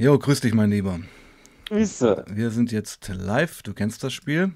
[0.00, 0.98] Jo, grüß dich, mein Lieber.
[1.68, 2.24] Grüße.
[2.26, 3.62] Wir sind jetzt live.
[3.62, 4.50] Du kennst das Spiel.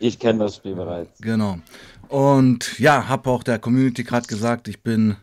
[0.00, 1.18] Ich kenne das Spiel bereits.
[1.22, 1.56] Genau.
[2.08, 5.16] Und ja, habe auch der Community gerade gesagt, ich bin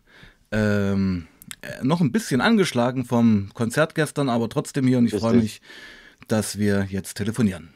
[0.51, 1.27] ähm,
[1.61, 5.61] äh, noch ein bisschen angeschlagen vom Konzert gestern, aber trotzdem hier und ich freue mich,
[6.27, 7.69] dass wir jetzt telefonieren.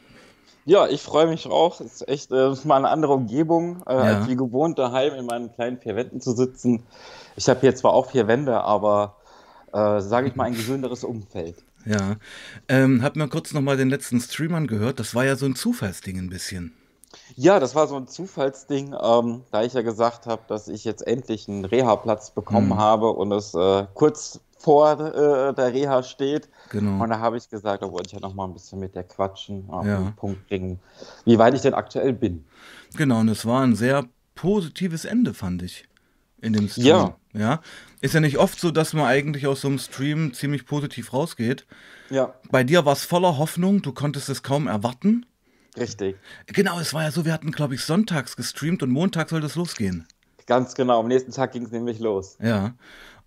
[0.65, 1.79] Ja, ich freue mich auch.
[1.79, 3.99] Es ist echt äh, mal eine andere Umgebung, äh, ja.
[3.99, 6.81] als wie gewohnt daheim in meinen kleinen vier Wänden zu sitzen.
[7.35, 9.17] Ich habe hier zwar auch vier Wände, aber
[9.73, 11.66] äh, sage ich mal ein gesünderes Umfeld.
[11.87, 12.17] Ja,
[12.67, 14.99] ähm, hab mir kurz nochmal den letzten Stream angehört.
[14.99, 16.73] Das war ja so ein Zufallsding ein bisschen.
[17.35, 21.05] Ja, das war so ein Zufallsding, ähm, da ich ja gesagt habe, dass ich jetzt
[21.05, 22.77] endlich einen Reha-Platz bekommen mhm.
[22.77, 26.49] habe und es äh, kurz vor äh, der Reha steht.
[26.69, 27.03] Genau.
[27.03, 29.03] Und da habe ich gesagt, da wollte ich ja noch mal ein bisschen mit der
[29.03, 29.99] quatschen, auf ja.
[29.99, 30.79] den Punkt bringen,
[31.25, 32.43] wie weit ich denn aktuell bin.
[32.95, 35.87] Genau, und es war ein sehr positives Ende, fand ich,
[36.47, 36.85] in dem Stream.
[36.85, 37.15] Ja.
[37.33, 37.61] ja.
[38.01, 41.65] Ist ja nicht oft so, dass man eigentlich aus so einem Stream ziemlich positiv rausgeht.
[42.09, 42.33] Ja.
[42.49, 45.25] Bei dir war es voller Hoffnung, du konntest es kaum erwarten.
[45.77, 46.15] Richtig.
[46.47, 49.55] Genau, es war ja so, wir hatten, glaube ich, sonntags gestreamt und Montag sollte es
[49.55, 50.07] losgehen.
[50.47, 52.37] Ganz genau, am nächsten Tag ging es nämlich los.
[52.41, 52.73] Ja.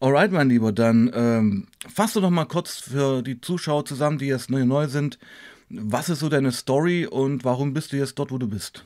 [0.00, 4.26] Alright, mein Lieber, dann ähm, fass du doch mal kurz für die Zuschauer zusammen, die
[4.26, 5.18] jetzt neu, neu sind.
[5.68, 8.84] Was ist so deine Story und warum bist du jetzt dort, wo du bist?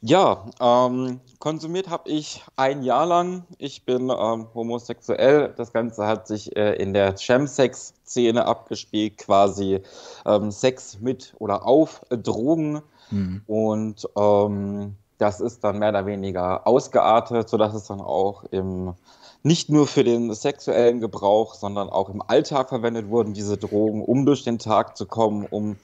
[0.00, 3.44] Ja, ähm, konsumiert habe ich ein Jahr lang.
[3.58, 5.54] Ich bin ähm, homosexuell.
[5.56, 9.80] Das Ganze hat sich äh, in der Chemsex-Szene abgespielt, quasi
[10.26, 12.82] ähm, Sex mit oder auf Drogen.
[13.10, 13.42] Mhm.
[13.46, 18.94] Und ähm, das ist dann mehr oder weniger ausgeartet, sodass es dann auch im
[19.42, 24.26] nicht nur für den sexuellen Gebrauch, sondern auch im Alltag verwendet wurden, diese Drogen, um
[24.26, 25.76] durch den Tag zu kommen, um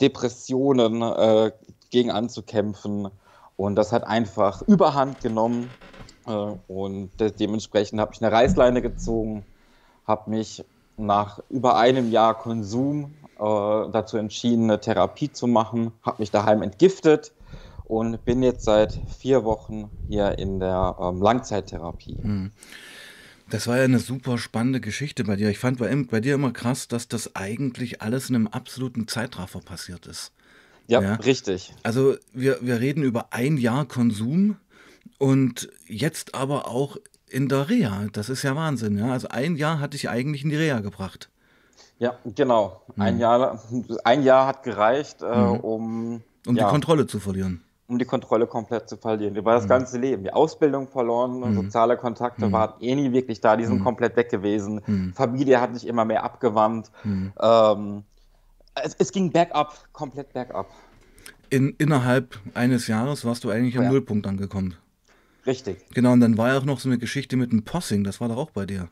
[0.00, 1.52] Depressionen äh,
[1.90, 3.10] gegen anzukämpfen
[3.56, 5.70] und das hat einfach überhand genommen.
[6.26, 9.44] Äh, und dementsprechend habe ich eine Reißleine gezogen,
[10.06, 10.64] habe mich
[10.96, 16.62] nach über einem Jahr Konsum äh, dazu entschieden, eine Therapie zu machen, habe mich daheim
[16.62, 17.32] entgiftet
[17.84, 22.18] und bin jetzt seit vier Wochen hier in der ähm, Langzeittherapie.
[22.20, 22.52] Hm.
[23.50, 25.50] Das war ja eine super spannende Geschichte bei dir.
[25.50, 29.60] Ich fand bei, bei, dir immer krass, dass das eigentlich alles in einem absoluten Zeitraffer
[29.60, 30.32] passiert ist.
[30.86, 31.72] Ja, ja, richtig.
[31.82, 34.56] Also wir, wir reden über ein Jahr Konsum
[35.18, 36.96] und jetzt aber auch
[37.28, 38.06] in der Reha.
[38.12, 38.98] Das ist ja Wahnsinn.
[38.98, 39.12] Ja?
[39.12, 41.30] Also ein Jahr hatte ich eigentlich in die Reha gebracht.
[41.98, 42.82] Ja, genau.
[42.98, 43.20] Ein, mhm.
[43.20, 43.62] Jahr,
[44.04, 45.60] ein Jahr hat gereicht, äh, mhm.
[45.60, 47.62] um, um ja, die Kontrolle zu verlieren.
[47.86, 49.36] Um die Kontrolle komplett zu verlieren.
[49.36, 49.68] Über das mhm.
[49.68, 50.24] ganze Leben.
[50.24, 51.54] Die Ausbildung verloren, mhm.
[51.54, 52.52] soziale Kontakte mhm.
[52.52, 55.12] waren eh nie wirklich da, die sind komplett weg gewesen.
[55.14, 56.90] Familie hat sich immer mehr abgewandt.
[57.04, 58.04] Ähm,
[58.82, 60.70] es, es, ging bergab, komplett bergab.
[61.50, 63.90] In, innerhalb eines Jahres warst du eigentlich am ja.
[63.90, 64.76] Nullpunkt angekommen.
[65.46, 65.78] Richtig.
[65.94, 68.28] Genau, und dann war ja auch noch so eine Geschichte mit dem Possing, das war
[68.28, 68.88] doch auch bei dir.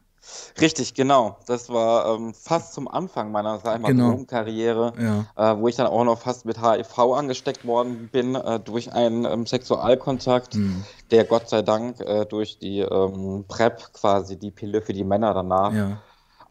[0.61, 1.39] Richtig, genau.
[1.47, 4.11] Das war ähm, fast zum Anfang meiner sag ich mal, genau.
[4.11, 5.53] Drogenkarriere, ja.
[5.53, 9.25] äh, wo ich dann auch noch fast mit HIV angesteckt worden bin äh, durch einen
[9.25, 10.85] ähm, Sexualkontakt, mhm.
[11.11, 15.35] der Gott sei Dank äh, durch die ähm, PrEP quasi die Pille für die Männer
[15.35, 15.99] danach ja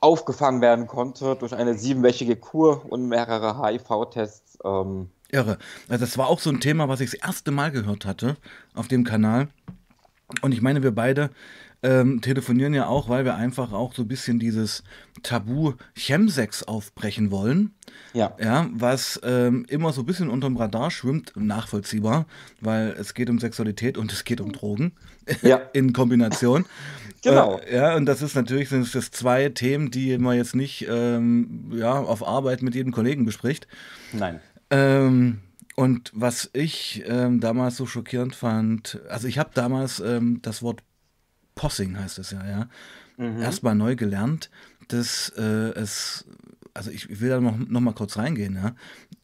[0.01, 4.59] aufgefangen werden konnte durch eine siebenwöchige Kur und mehrere HIV-Tests.
[4.65, 5.09] Ähm.
[5.29, 5.57] Irre.
[5.87, 8.35] Also das war auch so ein Thema, was ich das erste Mal gehört hatte
[8.73, 9.47] auf dem Kanal.
[10.41, 11.29] Und ich meine, wir beide
[11.83, 14.83] ähm, telefonieren ja auch, weil wir einfach auch so ein bisschen dieses
[15.23, 17.73] Tabu Chemsex aufbrechen wollen.
[18.13, 18.35] Ja.
[18.39, 22.25] Ja, was ähm, immer so ein bisschen unterm Radar schwimmt, nachvollziehbar,
[22.59, 24.93] weil es geht um Sexualität und es geht um Drogen
[25.41, 25.57] ja.
[25.73, 26.65] in Kombination.
[27.23, 27.59] Genau.
[27.59, 31.71] Äh, ja, und das ist natürlich sind das zwei Themen, die man jetzt nicht ähm,
[31.71, 33.67] ja, auf Arbeit mit jedem Kollegen bespricht.
[34.11, 34.39] Nein.
[34.71, 35.41] Ähm,
[35.75, 40.81] und was ich ähm, damals so schockierend fand, also ich habe damals ähm, das Wort
[41.61, 42.69] Possing heißt es ja, ja,
[43.17, 43.39] mhm.
[43.39, 44.49] erstmal neu gelernt,
[44.87, 46.25] dass äh, es,
[46.73, 48.75] also ich will da noch, noch mal kurz reingehen, ja,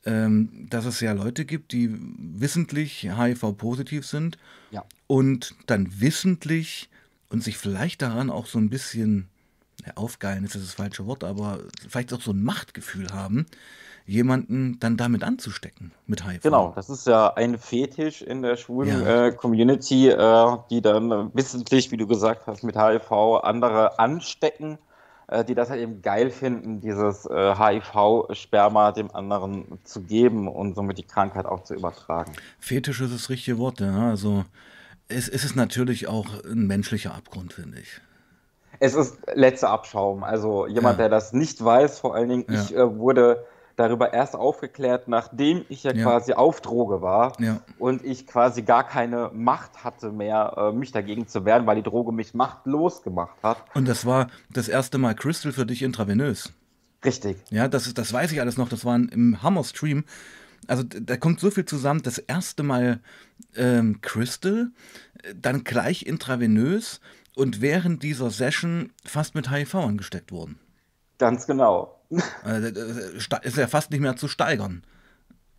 [0.06, 4.38] ähm, dass es ja Leute gibt, die wissentlich HIV-positiv sind
[4.70, 4.86] ja.
[5.08, 6.90] und dann wissentlich
[7.30, 9.30] und sich vielleicht daran auch so ein bisschen,
[9.84, 13.48] ja, aufgeilen ist das falsche Wort, aber vielleicht auch so ein Machtgefühl haben,
[14.08, 16.42] jemanden dann damit anzustecken mit HIV.
[16.42, 19.28] Genau, das ist ja ein Fetisch in der schwulen ja.
[19.28, 23.12] äh, Community, äh, die dann wissentlich, wie du gesagt hast, mit HIV
[23.44, 24.78] andere anstecken,
[25.28, 30.76] äh, die das halt eben geil finden, dieses HIV-Sperma äh, dem anderen zu geben und
[30.76, 32.32] somit die Krankheit auch zu übertragen.
[32.60, 34.10] Fetisch ist das richtige Wort, ja.
[34.10, 34.46] Also
[35.10, 38.00] es, es ist natürlich auch ein menschlicher Abgrund, finde ich.
[38.80, 40.24] Es ist letzter Abschaum.
[40.24, 41.04] Also jemand, ja.
[41.04, 42.62] der das nicht weiß, vor allen Dingen, ja.
[42.62, 43.44] ich äh, wurde
[43.78, 46.04] darüber erst aufgeklärt, nachdem ich ja, ja.
[46.04, 47.62] quasi auf Droge war ja.
[47.78, 51.84] und ich quasi gar keine Macht hatte mehr, äh, mich dagegen zu wehren, weil die
[51.84, 53.64] Droge mich machtlos gemacht hat.
[53.76, 56.52] Und das war das erste Mal Crystal für dich intravenös.
[57.06, 57.38] Richtig.
[57.52, 58.68] Ja, das, das weiß ich alles noch.
[58.68, 60.04] Das war im Hammer-Stream.
[60.66, 62.02] Also da kommt so viel zusammen.
[62.02, 63.00] Das erste Mal
[63.56, 64.72] ähm, Crystal,
[65.36, 67.00] dann gleich intravenös
[67.36, 70.60] und während dieser Session fast mit HIV angesteckt wurden.
[71.20, 71.97] Ganz genau.
[72.44, 74.84] Also, ist ja fast nicht mehr zu steigern.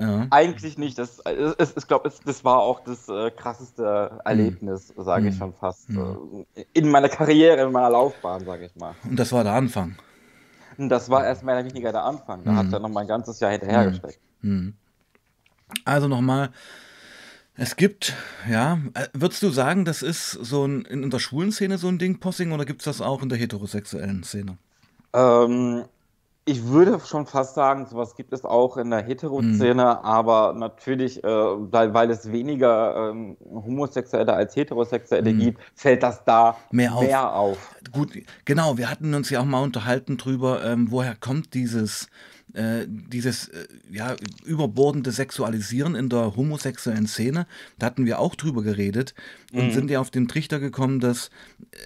[0.00, 0.26] Ja.
[0.30, 0.96] Eigentlich nicht.
[0.96, 5.02] Das, es, ich glaube, das war auch das äh, krasseste Erlebnis, mhm.
[5.02, 6.46] sage ich schon fast, mhm.
[6.54, 8.94] äh, in meiner Karriere, in meiner Laufbahn, sage ich mal.
[9.04, 9.96] Und das war der Anfang.
[10.76, 12.44] Und das war erst mehr oder weniger der Anfang.
[12.44, 12.56] Da mhm.
[12.56, 14.20] hat er noch mal ein ganzes Jahr hinterhergesteckt.
[14.42, 14.52] Mhm.
[14.52, 14.74] mhm.
[15.84, 16.50] Also nochmal,
[17.54, 18.14] es gibt,
[18.48, 21.98] ja, äh, würdest du sagen, das ist so ein, in der schwulen Szene so ein
[21.98, 24.56] Ding, Possing, oder gibt es das auch in der heterosexuellen Szene?
[25.12, 25.84] Ähm,
[26.48, 30.06] ich würde schon fast sagen, sowas gibt es auch in der Heteroszene, mhm.
[30.06, 35.38] aber natürlich, äh, weil, weil, es weniger ähm, Homosexuelle als Heterosexuelle mhm.
[35.40, 37.02] gibt, fällt das da mehr auf.
[37.02, 37.76] mehr auf.
[37.92, 38.12] Gut,
[38.46, 42.08] genau, wir hatten uns ja auch mal unterhalten drüber, ähm, woher kommt dieses,
[42.54, 44.16] äh, dieses äh, ja,
[44.46, 47.46] überbordende Sexualisieren in der homosexuellen Szene.
[47.78, 49.14] Da hatten wir auch drüber geredet
[49.52, 49.72] und mhm.
[49.72, 51.30] sind ja auf den Trichter gekommen, dass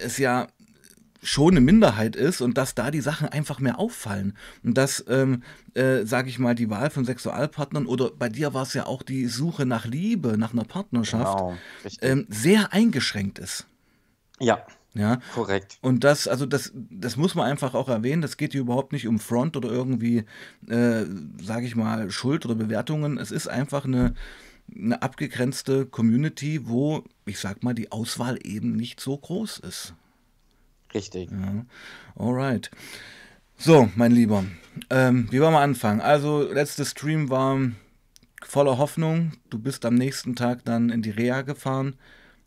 [0.01, 0.47] es ja
[1.23, 4.37] schon eine Minderheit ist und dass da die Sachen einfach mehr auffallen.
[4.63, 5.43] Und dass, ähm,
[5.73, 9.01] äh, sage ich mal, die Wahl von Sexualpartnern oder bei dir war es ja auch
[9.01, 11.57] die Suche nach Liebe, nach einer Partnerschaft, genau,
[12.01, 13.65] ähm, sehr eingeschränkt ist.
[14.39, 14.65] Ja.
[14.95, 15.79] Ja, korrekt.
[15.81, 18.21] Und das, also das, das muss man einfach auch erwähnen.
[18.21, 20.25] Das geht hier überhaupt nicht um Front oder irgendwie,
[20.69, 21.05] äh,
[21.41, 23.17] sage ich mal, Schuld oder Bewertungen.
[23.17, 24.13] Es ist einfach eine,
[24.75, 29.95] eine abgegrenzte Community, wo, ich sag mal, die Auswahl eben nicht so groß ist.
[30.93, 31.29] Richtig.
[31.31, 31.65] Ja.
[32.15, 32.71] Alright.
[33.57, 34.43] So, mein Lieber,
[34.89, 36.01] ähm, wie wollen wir anfangen?
[36.01, 37.59] Also, letzter Stream war
[38.43, 39.33] voller Hoffnung.
[39.49, 41.95] Du bist am nächsten Tag dann in die Reha gefahren.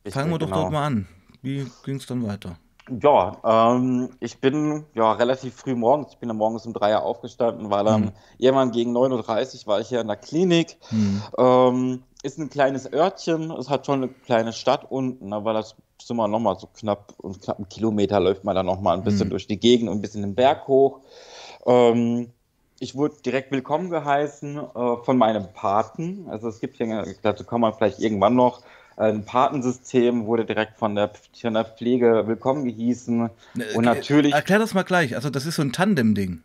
[0.05, 0.63] Richtig, Fangen wir doch genau.
[0.63, 1.09] dort mal an.
[1.43, 2.59] Wie ging es dann weiter?
[3.01, 7.03] Ja, ähm, ich bin ja relativ früh morgens, ich bin dann morgens um drei Uhr
[7.03, 8.13] aufgestanden, weil dann hm.
[8.39, 10.77] irgendwann gegen 9.30 Uhr war ich hier in der Klinik.
[10.91, 11.23] Hm.
[11.37, 16.17] Ähm, ist ein kleines Örtchen, es hat schon eine kleine Stadt unten, aber das sind
[16.17, 19.31] wir nochmal so knapp und knapp einen Kilometer läuft man dann nochmal ein bisschen mhm.
[19.31, 21.01] durch die Gegend und ein bisschen den Berg hoch.
[21.65, 22.31] Ähm,
[22.79, 26.27] ich wurde direkt willkommen geheißen äh, von meinem Paten.
[26.29, 28.63] Also es gibt hier, dazu kommen wir vielleicht irgendwann noch,
[28.97, 33.29] ein Patensystem wurde direkt von der, von der Pflege willkommen gehießen.
[33.75, 34.33] Und natürlich.
[34.33, 35.15] Erklär das mal gleich.
[35.15, 36.43] Also, das ist so ein Tandem-Ding.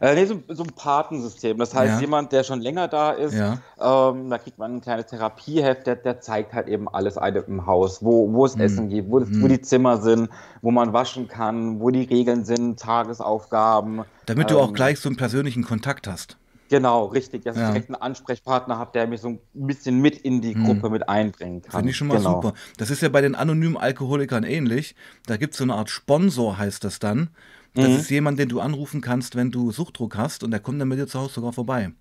[0.00, 1.58] Äh, nee, so, so, ein Patensystem.
[1.58, 2.00] Das heißt, ja.
[2.00, 3.58] jemand, der schon länger da ist, ja.
[3.80, 7.16] ähm, da kriegt man ein kleines Therapieheft, der, der zeigt halt eben alles
[7.46, 8.62] im Haus, wo, wo es mhm.
[8.62, 9.42] Essen gibt, wo, mhm.
[9.42, 10.28] wo die Zimmer sind,
[10.62, 14.02] wo man waschen kann, wo die Regeln sind, Tagesaufgaben.
[14.26, 16.36] Damit du auch ähm, gleich so einen persönlichen Kontakt hast.
[16.68, 17.62] Genau, richtig, dass ja.
[17.62, 20.64] ich direkt einen Ansprechpartner habe, der mich so ein bisschen mit in die hm.
[20.64, 20.92] Gruppe hm.
[20.92, 21.72] mit einbringen kann.
[21.72, 22.42] Finde ich schon mal genau.
[22.42, 22.54] super.
[22.76, 24.94] Das ist ja bei den anonymen Alkoholikern ähnlich.
[25.26, 27.30] Da gibt es so eine Art Sponsor, heißt das dann.
[27.74, 27.96] Das mhm.
[27.96, 30.98] ist jemand, den du anrufen kannst, wenn du Suchtdruck hast und der kommt dann mit
[30.98, 31.92] dir zu Hause sogar vorbei.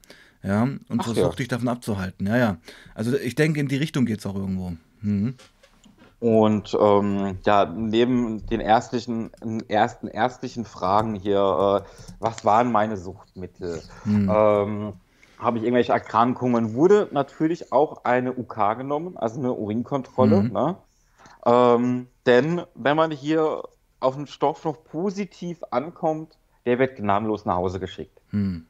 [0.43, 1.35] Ja, und Ach, versucht ja.
[1.35, 2.27] dich davon abzuhalten.
[2.27, 2.57] Ja, ja.
[2.95, 4.73] Also ich denke, in die Richtung geht es auch irgendwo.
[5.01, 5.35] Mhm.
[6.19, 9.31] Und ähm, ja, neben den erstlichen,
[9.67, 11.89] ersten erstlichen Fragen hier, äh,
[12.19, 13.81] was waren meine Suchtmittel?
[14.03, 14.31] Mhm.
[14.33, 14.93] Ähm,
[15.37, 16.73] habe ich irgendwelche Erkrankungen?
[16.73, 20.43] Wurde natürlich auch eine UK genommen, also eine Urinkontrolle.
[20.43, 20.53] Mhm.
[20.53, 20.77] Ne?
[21.45, 23.61] Ähm, denn wenn man hier
[23.99, 28.19] auf einen Stoff noch positiv ankommt, der wird gnadenlos nach Hause geschickt.
[28.29, 28.65] Hm.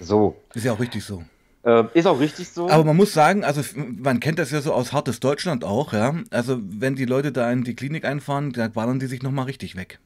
[0.00, 0.36] So.
[0.54, 1.24] Ist ja auch richtig so.
[1.64, 2.68] Ähm, ist auch richtig so.
[2.68, 6.14] Aber man muss sagen, also man kennt das ja so aus hartes Deutschland auch, ja.
[6.30, 9.76] Also wenn die Leute da in die Klinik einfahren, da ballern die sich nochmal richtig
[9.76, 9.98] weg.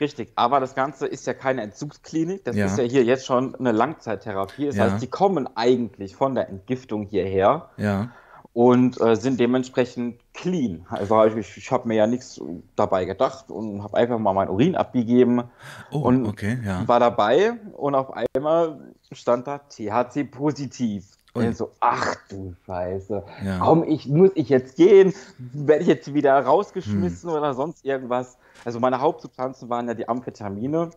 [0.00, 2.66] Richtig, aber das Ganze ist ja keine Entzugsklinik, das ja.
[2.66, 4.66] ist ja hier jetzt schon eine Langzeittherapie.
[4.66, 4.90] Das ja.
[4.90, 7.70] heißt, die kommen eigentlich von der Entgiftung hierher.
[7.76, 8.10] Ja
[8.54, 10.86] und äh, sind dementsprechend clean.
[10.88, 12.40] Also ich, ich habe mir ja nichts
[12.76, 15.42] dabei gedacht und habe einfach mal mein Urin abgegeben
[15.90, 16.86] oh, und okay, ja.
[16.86, 21.04] war dabei und auf einmal stand da THC positiv.
[21.34, 23.58] Und so, ach du Scheiße, ja.
[23.58, 25.12] warum ich, muss ich jetzt gehen?
[25.38, 27.36] Werde ich jetzt wieder rausgeschmissen hm.
[27.36, 28.38] oder sonst irgendwas?
[28.64, 30.90] Also meine Hauptsubstanzen waren ja die Amphetamine.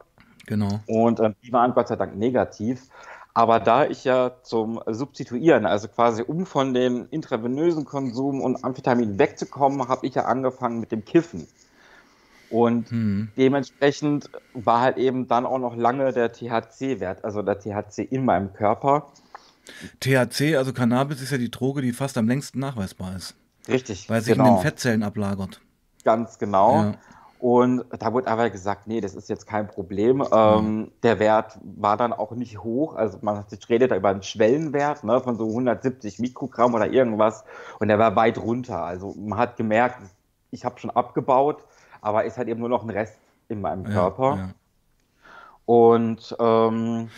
[0.45, 0.79] Genau.
[0.85, 2.83] Und äh, die waren Gott sei Dank negativ.
[3.37, 9.19] Aber da ich ja zum Substituieren, also quasi um von dem intravenösen Konsum und Amphetamin
[9.19, 11.47] wegzukommen, habe ich ja angefangen mit dem Kiffen.
[12.49, 13.29] Und hm.
[13.37, 18.53] dementsprechend war halt eben dann auch noch lange der THC-Wert, also der THC in meinem
[18.53, 19.05] Körper.
[19.99, 23.35] THC, also Cannabis, ist ja die Droge, die fast am längsten nachweisbar ist.
[23.67, 24.09] Richtig.
[24.09, 24.47] Weil sich genau.
[24.47, 25.61] in den Fettzellen ablagert.
[26.03, 26.75] Ganz genau.
[26.75, 26.93] Ja.
[27.39, 30.25] Und da wurde aber gesagt, nee, das ist jetzt kein Problem.
[30.31, 30.91] Ähm, mhm.
[31.03, 32.95] der Wert war dann auch nicht hoch.
[32.95, 37.43] Also man redet da über einen Schwellenwert ne, von so 170 Mikrogramm oder irgendwas.
[37.79, 38.83] Und der war weit runter.
[38.83, 40.01] Also man hat gemerkt,
[40.49, 41.63] ich habe schon abgebaut,
[42.01, 44.35] aber ist halt eben nur noch ein Rest in meinem Körper.
[44.35, 44.49] Ja, ja.
[45.65, 47.09] Und ähm,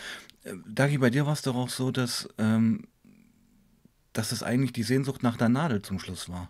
[0.44, 2.88] äh, Dagi, bei dir war es doch auch so, dass, ähm,
[4.12, 6.50] dass es eigentlich die Sehnsucht nach der Nadel zum Schluss war.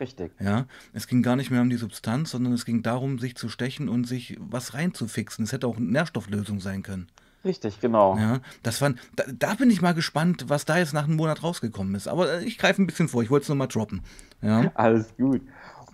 [0.00, 0.32] Richtig.
[0.40, 3.48] Ja, es ging gar nicht mehr um die Substanz, sondern es ging darum, sich zu
[3.48, 5.44] stechen und sich was reinzufixen.
[5.44, 7.06] Es hätte auch eine Nährstofflösung sein können.
[7.44, 8.16] Richtig, genau.
[8.16, 11.42] Ja, das waren, da, da, bin ich mal gespannt, was da jetzt nach einem Monat
[11.42, 12.08] rausgekommen ist.
[12.08, 14.02] Aber äh, ich greife ein bisschen vor, ich wollte es nur mal droppen.
[14.40, 14.72] Ja.
[14.74, 15.42] Alles gut.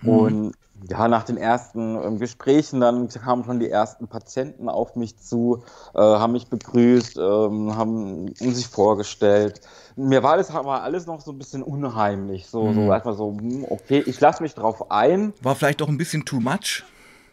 [0.02, 0.08] Mhm.
[0.08, 0.52] Und
[0.88, 5.62] ja, nach den ersten äh, Gesprächen, dann kamen schon die ersten Patienten auf mich zu,
[5.94, 9.60] äh, haben mich begrüßt, äh, haben sich vorgestellt.
[9.96, 12.46] Mir war das aber alles noch so ein bisschen unheimlich.
[12.46, 12.86] So, mhm.
[12.86, 15.34] so einfach so, hm, okay, ich lasse mich drauf ein.
[15.42, 16.84] War vielleicht auch ein bisschen too much?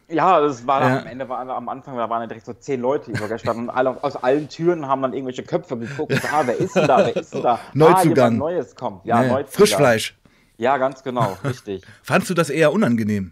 [0.10, 1.00] Ja, das war ja.
[1.00, 4.02] am Ende, war, am Anfang, da waren ja direkt so zehn Leute übergestanden und alle
[4.02, 6.14] aus allen Türen haben dann irgendwelche Köpfe geguckt.
[6.32, 7.00] Ah, wer ist denn da?
[7.00, 7.60] Wer ist denn da?
[7.74, 8.36] Neuzugang.
[8.36, 9.06] Ah, Neues kommt.
[9.06, 9.22] Ja.
[9.22, 9.48] Neuzugang.
[9.48, 10.18] Frischfleisch.
[10.58, 11.84] Ja, ganz genau, richtig.
[12.04, 13.32] Fandst du das eher unangenehm?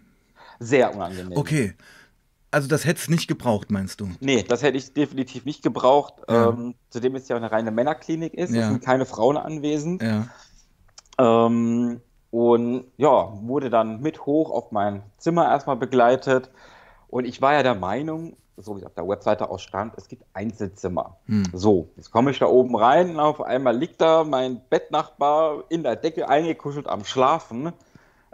[0.58, 1.36] Sehr unangenehm.
[1.36, 1.74] Okay.
[2.50, 4.08] Also das hätte es nicht gebraucht, meinst du?
[4.20, 6.14] Nee, das hätte ich definitiv nicht gebraucht.
[6.28, 6.48] Ja.
[6.48, 8.62] Ähm, zudem es ja eine reine Männerklinik ist, ja.
[8.62, 10.02] es sind keine Frauen anwesend.
[10.02, 10.28] Ja.
[11.18, 16.50] Ähm, und ja, wurde dann mit hoch auf mein Zimmer erstmal begleitet.
[17.08, 20.08] Und ich war ja der Meinung, so wie es auf der Webseite auch stand, es
[20.08, 21.16] gibt Einzelzimmer.
[21.26, 21.44] Hm.
[21.52, 25.82] So, jetzt komme ich da oben rein und auf einmal liegt da mein Bettnachbar in
[25.82, 27.72] der Decke eingekuschelt am Schlafen.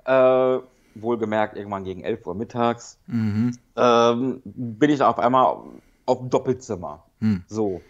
[0.05, 0.59] Äh,
[0.95, 3.57] wohlgemerkt irgendwann gegen 11 Uhr mittags, mhm.
[3.77, 5.57] ähm, bin ich auf einmal
[6.07, 7.05] auf dem Doppelzimmer.
[7.21, 7.45] Mhm.
[7.47, 7.81] So.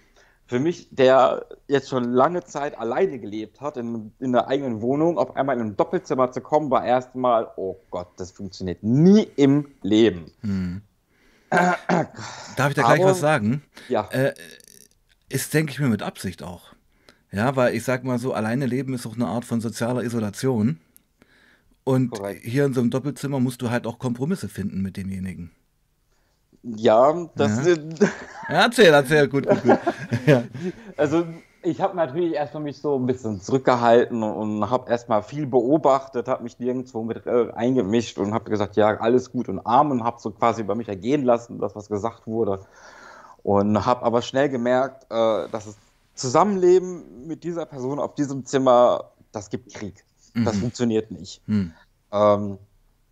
[0.46, 5.16] Für mich, der jetzt schon lange Zeit alleine gelebt hat, in, in der eigenen Wohnung,
[5.16, 9.68] auf einmal in ein Doppelzimmer zu kommen, war erstmal, oh Gott, das funktioniert nie im
[9.80, 10.30] Leben.
[10.42, 10.82] Mhm.
[11.52, 13.62] Darf ich da gleich Aber, was sagen?
[13.88, 14.08] Ja.
[14.10, 14.34] Äh,
[15.28, 16.74] ist, denke ich mir, mit Absicht auch.
[17.30, 20.78] Ja, weil ich sag mal so, alleine leben ist auch eine Art von sozialer Isolation.
[21.84, 22.44] Und Korrekt.
[22.44, 25.50] hier in so einem Doppelzimmer musst du halt auch Kompromisse finden mit demjenigen.
[26.62, 27.74] Ja, das ja.
[28.48, 29.78] erzähl, erzähl, gut, gut, gut.
[30.26, 30.44] ja.
[30.96, 31.26] Also
[31.62, 36.42] ich habe natürlich erstmal mich so ein bisschen zurückgehalten und habe erstmal viel beobachtet, habe
[36.42, 40.20] mich nirgendwo mit äh, eingemischt und habe gesagt, ja, alles gut und arm und habe
[40.20, 42.60] so quasi über mich ergehen lassen, das was gesagt wurde.
[43.42, 45.76] Und habe aber schnell gemerkt, äh, dass das
[46.14, 50.04] Zusammenleben mit dieser Person auf diesem Zimmer, das gibt Krieg.
[50.34, 50.60] Das mhm.
[50.60, 51.42] funktioniert nicht.
[51.46, 51.72] Mhm.
[52.12, 52.58] Ähm,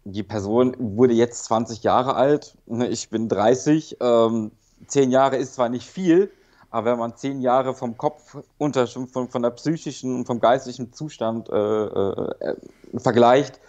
[0.05, 3.99] die Person wurde jetzt 20 Jahre alt, ne, ich bin 30.
[4.01, 4.51] Ähm,
[4.87, 6.31] zehn Jahre ist zwar nicht viel,
[6.71, 10.93] aber wenn man zehn Jahre vom Kopf unter, von, von der psychischen und vom geistlichen
[10.93, 12.57] Zustand äh, äh, äh,
[12.97, 13.61] vergleicht,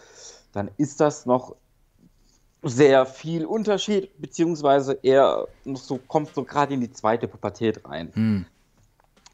[0.53, 1.55] dann ist das noch
[2.63, 8.11] sehr viel Unterschied, beziehungsweise er so, kommt so gerade in die zweite Pubertät rein.
[8.13, 8.45] Mhm.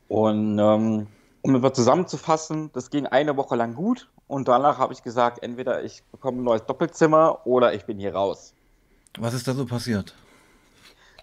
[0.08, 1.08] Und ähm,
[1.42, 5.44] um es mal zusammenzufassen, das ging eine Woche lang gut und danach habe ich gesagt,
[5.44, 8.54] entweder ich bekomme ein neues Doppelzimmer oder ich bin hier raus.
[9.20, 10.16] Was ist da so passiert?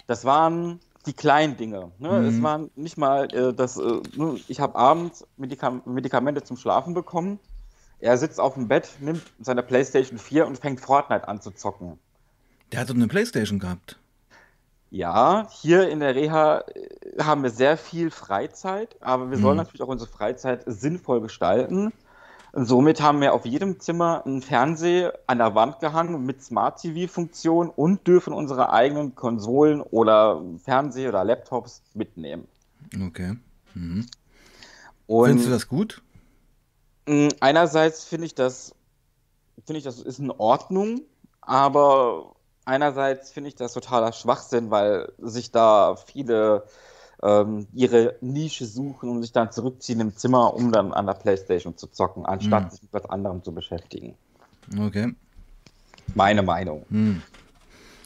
[0.06, 1.92] Das waren die kleinen Dinge.
[1.98, 2.08] Ne?
[2.08, 2.26] Mhm.
[2.26, 4.00] Es waren nicht mal, äh, das, äh,
[4.48, 7.38] ich habe abends Medikam Medikamente zum Schlafen bekommen.
[8.00, 11.98] Er sitzt auf dem Bett, nimmt seine PlayStation 4 und fängt Fortnite an zu zocken.
[12.72, 13.98] Der hat doch eine PlayStation gehabt.
[14.90, 19.64] Ja, hier in der Reha äh, haben wir sehr viel Freizeit, aber wir sollen mhm.
[19.64, 21.92] natürlich auch unsere Freizeit sinnvoll gestalten.
[22.54, 26.80] Und somit haben wir auf jedem Zimmer einen Fernseher an der Wand gehangen mit Smart
[26.80, 32.46] TV-Funktion und dürfen unsere eigenen Konsolen oder Fernseher oder Laptops mitnehmen.
[33.08, 33.34] Okay.
[33.74, 34.06] Mhm.
[35.08, 36.00] Findest du das gut?
[37.40, 38.72] Einerseits finde ich das,
[39.66, 41.00] finde ich, das ist in Ordnung,
[41.40, 46.68] aber einerseits finde ich das totaler Schwachsinn, weil sich da viele
[47.24, 51.76] ähm, ihre Nische suchen und sich dann zurückziehen im Zimmer, um dann an der Playstation
[51.76, 52.70] zu zocken, anstatt mhm.
[52.70, 54.14] sich mit was anderem zu beschäftigen.
[54.78, 55.14] Okay.
[56.14, 56.84] Meine Meinung.
[56.90, 57.22] Mhm.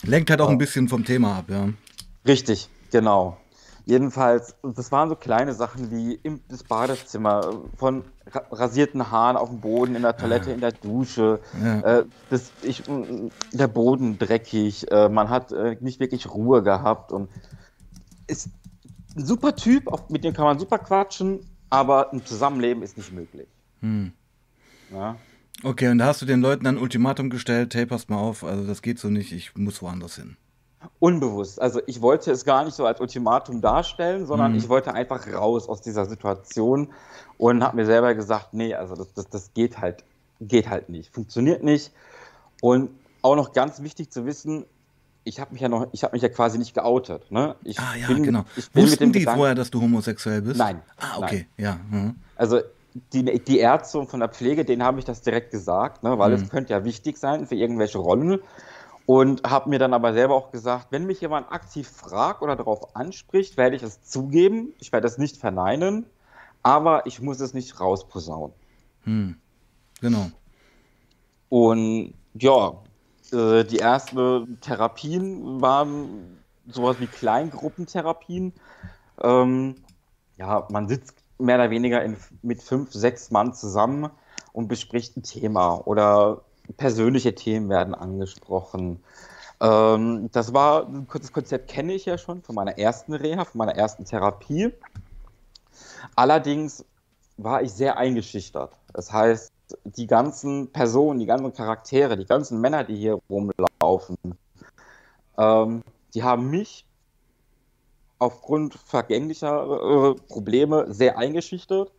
[0.04, 1.68] Lenkt halt auch ein bisschen vom Thema ab, ja.
[2.26, 3.36] Richtig, genau.
[3.84, 8.04] Jedenfalls, das waren so kleine Sachen wie im, das Badezimmer, von
[8.52, 10.54] rasierten Haaren auf dem Boden, in der Toilette, ja.
[10.54, 11.80] in der Dusche, ja.
[11.80, 12.82] äh, das, ich,
[13.52, 17.30] der Boden dreckig, äh, man hat äh, nicht wirklich Ruhe gehabt und
[18.26, 18.50] es,
[19.18, 23.48] ein super Typ, mit dem kann man super quatschen, aber ein Zusammenleben ist nicht möglich.
[23.80, 24.12] Hm.
[24.92, 25.16] Ja.
[25.64, 28.64] Okay, und da hast du den Leuten ein Ultimatum gestellt, hey, passt mal auf, also
[28.64, 30.36] das geht so nicht, ich muss woanders hin.
[31.00, 31.60] Unbewusst.
[31.60, 34.58] Also ich wollte es gar nicht so als Ultimatum darstellen, sondern mhm.
[34.58, 36.92] ich wollte einfach raus aus dieser Situation
[37.36, 40.04] und habe mir selber gesagt, nee, also das, das, das geht halt,
[40.40, 41.92] geht halt nicht, funktioniert nicht.
[42.60, 42.90] Und
[43.22, 44.64] auch noch ganz wichtig zu wissen,
[45.24, 47.30] ich habe mich ja noch, ich habe mich ja quasi nicht geoutet.
[47.30, 47.56] Ne?
[47.64, 48.44] Ich ah ja, bin, genau.
[48.56, 50.58] Ich bin Wussten die Gedanken, vorher, dass du homosexuell bist?
[50.58, 50.82] Nein.
[50.96, 51.64] Ah, okay, nein.
[51.64, 51.80] ja.
[51.90, 52.14] Mhm.
[52.36, 52.60] Also
[53.12, 56.18] die, die Ärzte von der Pflege, denen habe ich das direkt gesagt, ne?
[56.18, 56.42] weil mhm.
[56.42, 58.40] es könnte ja wichtig sein für irgendwelche Rollen.
[59.06, 62.94] Und habe mir dann aber selber auch gesagt, wenn mich jemand aktiv fragt oder darauf
[62.94, 64.74] anspricht, werde ich es zugeben.
[64.80, 66.04] Ich werde es nicht verneinen,
[66.62, 68.54] aber ich muss es nicht rausposaunen.
[69.04, 69.36] Hm.
[70.02, 70.26] Genau.
[71.48, 72.74] Und ja,
[73.32, 78.52] äh, die ersten Therapien waren sowas wie Kleingruppentherapien.
[79.22, 79.76] Ähm,
[80.36, 84.10] ja, man sitzt mehr oder weniger in, mit fünf, sechs Mann zusammen
[84.52, 86.42] und bespricht ein Thema oder
[86.76, 89.02] persönliche Themen werden angesprochen.
[89.60, 93.76] Ähm, das war, das Konzept kenne ich ja schon von meiner ersten Reha, von meiner
[93.76, 94.72] ersten Therapie.
[96.14, 96.84] Allerdings
[97.36, 98.72] war ich sehr eingeschüchtert.
[98.92, 99.52] Das heißt,
[99.84, 104.16] die ganzen Personen, die ganzen Charaktere, die ganzen Männer, die hier rumlaufen,
[105.36, 105.82] ähm,
[106.14, 106.84] die haben mich
[108.18, 111.92] aufgrund vergänglicher äh, Probleme sehr eingeschüchtert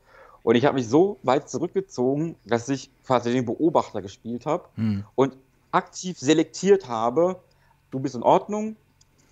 [0.43, 5.05] und ich habe mich so weit zurückgezogen, dass ich quasi den Beobachter gespielt habe hm.
[5.15, 5.37] und
[5.71, 7.39] aktiv selektiert habe,
[7.91, 8.75] du bist in Ordnung,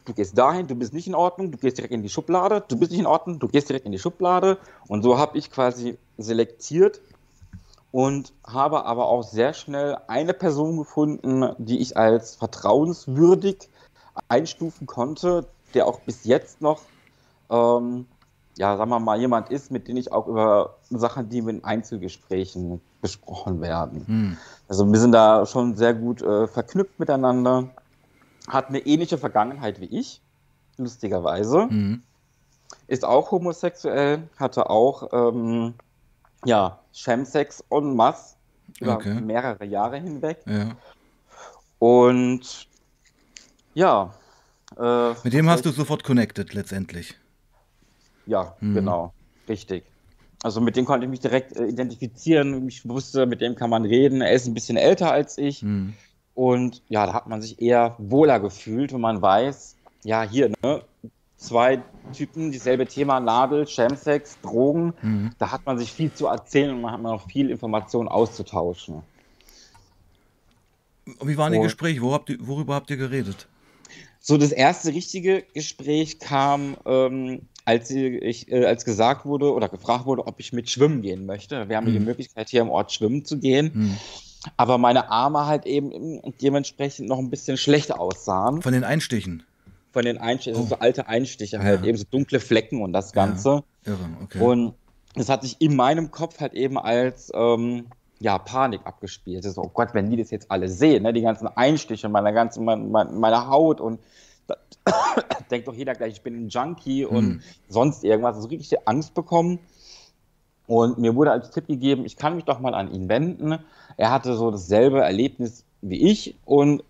[0.05, 2.77] du gehst dahin, du bist nicht in Ordnung, du gehst direkt in die Schublade, du
[2.77, 4.57] bist nicht in Ordnung, du gehst direkt in die Schublade.
[4.87, 7.01] Und so habe ich quasi selektiert
[7.91, 13.69] und habe aber auch sehr schnell eine Person gefunden, die ich als vertrauenswürdig
[14.27, 16.81] einstufen konnte, der auch bis jetzt noch
[17.49, 18.05] ähm,
[18.57, 22.81] ja, sagen wir mal, jemand ist, mit dem ich auch über Sachen, die in Einzelgesprächen
[23.01, 24.05] besprochen werden.
[24.07, 24.37] Hm.
[24.67, 27.69] Also wir sind da schon sehr gut äh, verknüpft miteinander.
[28.47, 30.21] Hat eine ähnliche Vergangenheit wie ich,
[30.77, 31.69] lustigerweise.
[31.69, 32.01] Hm.
[32.87, 35.75] Ist auch homosexuell, hatte auch ähm,
[36.45, 38.35] ja, Chemsex en masse
[38.79, 39.21] über okay.
[39.21, 40.39] mehrere Jahre hinweg.
[40.45, 40.75] Ja.
[41.79, 42.67] Und
[43.73, 44.13] ja.
[44.77, 47.15] Äh, mit dem hast du sofort connected letztendlich.
[48.25, 48.73] Ja, mhm.
[48.73, 49.13] genau,
[49.47, 49.83] richtig.
[50.43, 52.67] Also mit dem konnte ich mich direkt äh, identifizieren.
[52.67, 54.21] Ich wusste, mit dem kann man reden.
[54.21, 55.63] Er ist ein bisschen älter als ich.
[55.63, 55.93] Mhm.
[56.33, 60.83] Und ja, da hat man sich eher wohler gefühlt, wenn man weiß, ja, hier, ne,
[61.37, 61.81] zwei
[62.13, 64.93] Typen, dieselbe Thema, Nadel, Chemsex, Drogen.
[65.01, 65.31] Mhm.
[65.37, 69.03] Da hat man sich viel zu erzählen und man hat noch viel Informationen auszutauschen.
[71.21, 72.01] Wie waren die Gespräche?
[72.01, 73.47] Wo habt ihr, worüber habt ihr geredet?
[74.19, 80.05] So, das erste richtige Gespräch kam ähm, als, ich, äh, als gesagt wurde oder gefragt
[80.05, 81.69] wurde, ob ich mit schwimmen gehen möchte.
[81.69, 81.93] Wir haben mhm.
[81.93, 83.71] die Möglichkeit, hier im Ort schwimmen zu gehen.
[83.73, 83.97] Mhm.
[84.57, 88.61] Aber meine Arme halt eben dementsprechend noch ein bisschen schlecht aussahen.
[88.61, 89.43] Von den Einstichen?
[89.97, 90.67] Von den Einstichen, oh.
[90.67, 91.87] so alte Einstiche halt, ja.
[91.87, 93.63] eben so dunkle Flecken und das Ganze.
[93.83, 93.93] Ja.
[93.93, 94.39] Irre, okay.
[94.39, 94.75] Und
[95.15, 97.87] das hat sich in meinem Kopf halt eben als ähm,
[98.19, 99.43] ja, Panik abgespielt.
[99.43, 101.13] So, oh Gott, wenn die das jetzt alle sehen, ne?
[101.13, 103.99] die ganzen Einstiche, meine ganze, meine, meine Haut und
[105.49, 107.41] denkt doch jeder gleich, ich bin ein Junkie und mhm.
[107.67, 108.35] sonst irgendwas.
[108.35, 109.57] Also richtig Angst bekommen.
[110.67, 113.57] Und mir wurde als Tipp gegeben, ich kann mich doch mal an ihn wenden.
[113.95, 116.83] Er hatte so dasselbe Erlebnis wie ich und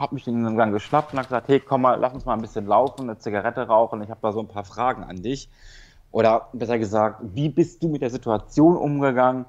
[0.00, 2.66] habe mich dann geschnappt und hat gesagt, hey, komm mal, lass uns mal ein bisschen
[2.66, 4.02] laufen, eine Zigarette rauchen.
[4.02, 5.50] Ich habe da so ein paar Fragen an dich.
[6.10, 9.44] Oder besser gesagt, wie bist du mit der Situation umgegangen,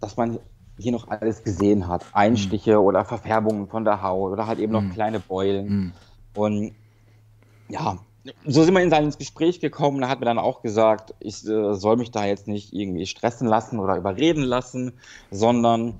[0.00, 0.38] dass man
[0.78, 2.04] hier noch alles gesehen hat?
[2.12, 2.84] Einstiche mhm.
[2.84, 4.88] oder Verfärbungen von der Haut oder halt eben mhm.
[4.88, 5.68] noch kleine Beulen.
[5.68, 5.92] Mhm.
[6.34, 6.74] Und
[7.68, 7.98] ja,
[8.46, 10.02] so sind wir in sein Gespräch gekommen.
[10.02, 13.46] Er hat mir dann auch gesagt, ich äh, soll mich da jetzt nicht irgendwie stressen
[13.46, 14.94] lassen oder überreden lassen,
[15.30, 15.94] sondern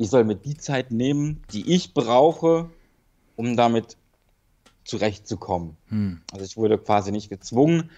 [0.00, 2.70] ich soll mir die Zeit nehmen, die ich brauche,
[3.36, 3.98] um damit
[4.82, 5.76] zurechtzukommen.
[5.88, 6.22] Hm.
[6.32, 7.90] Also ich wurde quasi nicht gezwungen,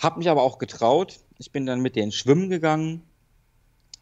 [0.00, 1.20] habe mich aber auch getraut.
[1.38, 3.02] Ich bin dann mit denen schwimmen gegangen.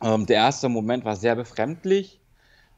[0.02, 2.20] Ähm, der erste Moment war sehr befremdlich,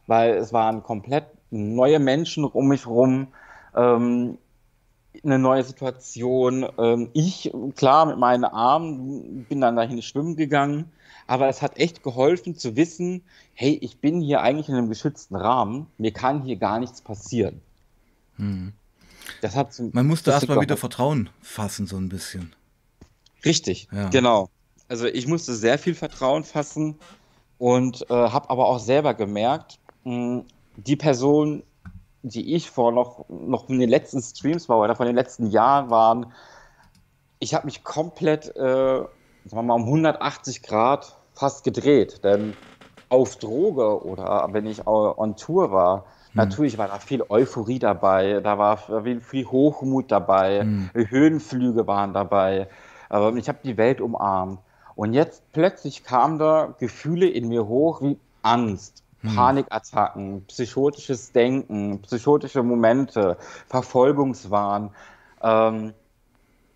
[0.09, 3.29] weil es waren komplett neue Menschen um mich herum
[3.77, 4.39] ähm,
[5.23, 6.67] eine neue Situation.
[6.79, 10.91] Ähm, ich, klar, mit meinen Armen bin dann dahin schwimmen gegangen,
[11.27, 13.23] aber es hat echt geholfen zu wissen,
[13.55, 17.61] hey, ich bin hier eigentlich in einem geschützten Rahmen, mir kann hier gar nichts passieren.
[18.37, 18.73] Hm.
[19.41, 22.55] Das hat zum, Man musste erstmal wieder Vertrauen fassen, so ein bisschen.
[23.45, 24.09] Richtig, ja.
[24.09, 24.51] genau.
[24.89, 26.97] Also ich musste sehr viel Vertrauen fassen
[27.59, 30.45] und äh, habe aber auch selber gemerkt, mh, hm,
[30.77, 31.63] die Person,
[32.25, 35.91] die ich vor noch, noch in den letzten Streams war oder von den letzten Jahren
[35.91, 36.33] waren,
[37.39, 39.09] ich habe mich komplett, äh, sagen
[39.51, 42.25] wir mal, um 180 Grad fast gedreht.
[42.25, 42.55] Denn
[43.11, 46.05] auf Droge oder wenn ich on Tour war, hm.
[46.37, 50.91] natürlich war da viel Euphorie dabei, da war viel Hochmut dabei, hm.
[50.95, 52.69] Höhenflüge waren dabei.
[53.11, 54.61] Aber ich habe die Welt umarmt.
[54.97, 59.04] Und jetzt plötzlich kamen da Gefühle in mir hoch wie Angst.
[59.25, 63.37] Panikattacken, psychotisches Denken, psychotische Momente,
[63.69, 64.91] Verfolgungswahn.
[65.43, 65.95] Ähm,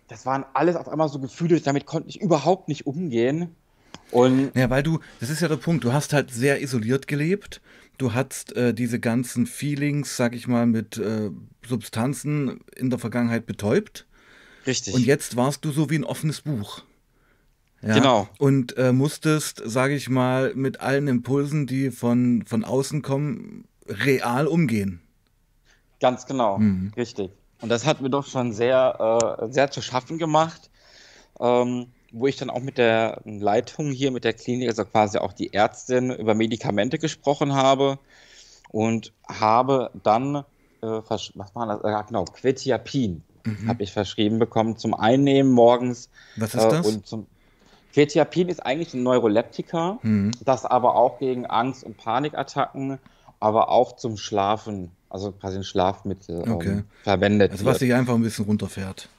[0.07, 3.55] das waren alles auf einmal so Gefühle, damit konnte ich überhaupt nicht umgehen.
[4.11, 7.61] Und ja, weil du, das ist ja der Punkt, du hast halt sehr isoliert gelebt.
[7.99, 11.29] du hattest äh, diese ganzen Feelings, sag ich mal, mit äh,
[11.67, 14.07] Substanzen in der Vergangenheit betäubt.
[14.65, 14.93] Richtig.
[14.93, 16.83] Und jetzt warst du so wie ein offenes Buch.
[17.81, 17.93] Ja?
[17.93, 18.27] Genau.
[18.39, 24.47] Und äh, musstest, sage ich mal, mit allen Impulsen, die von, von außen kommen, real
[24.47, 25.01] umgehen.
[25.99, 26.91] Ganz genau, Mhm.
[26.95, 27.31] richtig.
[27.61, 30.69] Und das hat mir doch schon sehr, äh, sehr zu schaffen gemacht,
[31.39, 35.33] ähm, wo ich dann auch mit der Leitung hier, mit der Klinik, also quasi auch
[35.33, 37.99] die Ärztin, über Medikamente gesprochen habe
[38.69, 40.43] und habe dann, äh,
[40.81, 41.81] was war das?
[41.83, 43.23] Ja, genau, Quetiapin
[43.67, 46.09] habe ich verschrieben bekommen zum Einnehmen morgens.
[46.35, 46.85] Was ist Äh, das?
[46.85, 47.25] und zum
[47.99, 50.31] Quetiapin ist eigentlich ein Neuroleptika, Mhm.
[50.45, 52.97] das aber auch gegen Angst- und Panikattacken,
[53.41, 56.69] aber auch zum Schlafen, also quasi ein Schlafmittel Okay.
[56.69, 59.09] ähm, verwendet Also was dich einfach ein bisschen runterfährt.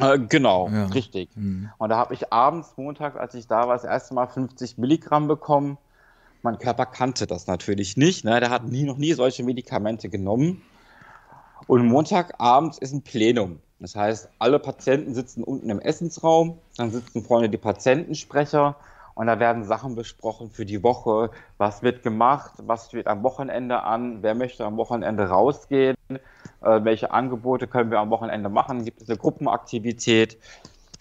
[0.00, 0.86] Äh, genau, Ja.
[0.86, 1.28] richtig.
[1.36, 1.68] Mhm.
[1.76, 5.28] Und da habe ich abends, montags, als ich da war, das erste Mal 50 Milligramm
[5.28, 5.76] bekommen.
[6.42, 8.24] Mein Körper kannte das natürlich nicht.
[8.24, 8.40] Ne?
[8.40, 10.62] Der hat nie, noch nie solche Medikamente genommen.
[11.66, 13.58] Und Montagabends ist ein Plenum.
[13.80, 18.76] Das heißt, alle Patienten sitzen unten im Essensraum, dann sitzen vorne die Patientensprecher
[19.14, 21.30] und da werden Sachen besprochen für die Woche.
[21.58, 22.52] Was wird gemacht?
[22.58, 24.22] Was steht am Wochenende an?
[24.22, 25.96] Wer möchte am Wochenende rausgehen?
[26.08, 26.18] Äh,
[26.84, 28.84] welche Angebote können wir am Wochenende machen?
[28.84, 30.38] Gibt es eine Gruppenaktivität?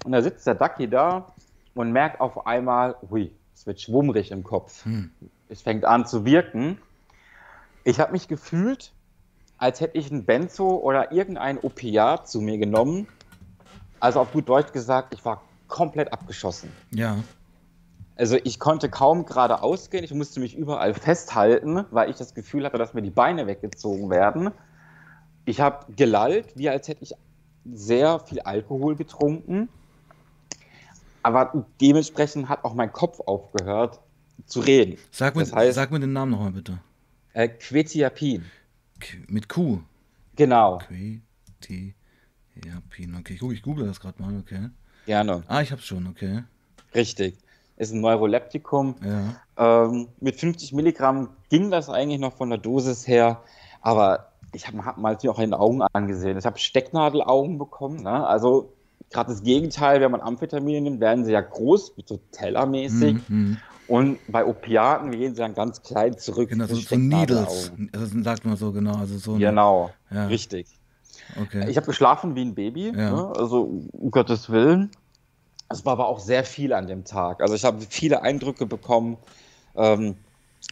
[0.04, 1.28] Und da sitzt der Ducky da
[1.76, 4.86] und merkt auf einmal, hui, es wird schwummrig im Kopf.
[4.86, 5.12] Hm.
[5.50, 6.80] Es fängt an zu wirken.
[7.84, 8.94] Ich habe mich gefühlt,
[9.58, 13.08] als hätte ich ein Benzo oder irgendein Opiat zu mir genommen.
[14.00, 16.72] Also auf gut Deutsch gesagt, ich war komplett abgeschossen.
[16.92, 17.18] Ja.
[18.16, 22.66] Also ich konnte kaum geradeaus gehen, ich musste mich überall festhalten, weil ich das Gefühl
[22.66, 24.52] hatte, dass mir die Beine weggezogen werden.
[25.46, 27.14] Ich habe gelallt, wie als hätte ich
[27.72, 29.70] sehr viel Alkohol getrunken.
[31.24, 34.00] Aber dementsprechend hat auch mein Kopf aufgehört
[34.46, 34.98] zu reden.
[35.12, 36.80] Sag mir, Das heißt- sag mir den Namen nochmal bitte.
[37.34, 38.46] Äh, Quetiapin.
[39.28, 39.80] Mit Q.
[40.36, 41.94] Genau, Quetiapin.
[43.20, 44.70] Okay, ich, gu- ich google das gerade mal, okay.
[45.06, 45.44] gerne.
[45.48, 46.44] Ah, ich hab's schon, okay.
[46.96, 47.38] Richtig.
[47.78, 48.96] Ist ein Neuroleptikum.
[49.04, 49.86] Ja.
[49.86, 53.44] Ähm, mit 50 Milligramm ging das eigentlich noch von der Dosis her,
[53.82, 56.38] aber ich habe hab mal natürlich auch in den Augen angesehen.
[56.38, 58.02] Ich habe Stecknadelaugen bekommen.
[58.02, 58.26] Ne?
[58.26, 58.74] Also
[59.12, 63.14] gerade das Gegenteil, wenn man Amphetamine nimmt, werden sie ja groß, so tellermäßig.
[63.14, 63.58] Mhm, mhm.
[63.88, 66.50] Und bei Opiaten gehen sie dann ganz klein zurück.
[66.50, 67.72] Genau, so, so Needles.
[67.94, 68.98] Also sagt man so genau.
[68.98, 70.28] Also so Genau, Ja.
[70.28, 70.68] richtig.
[71.42, 71.70] Okay.
[71.70, 73.12] Ich habe geschlafen wie ein Baby, Ja.
[73.12, 73.34] ne?
[73.36, 74.92] also um Gottes Willen.
[75.70, 77.42] Es war aber auch sehr viel an dem Tag.
[77.42, 79.18] Also ich habe viele Eindrücke bekommen.
[79.76, 80.16] Ähm,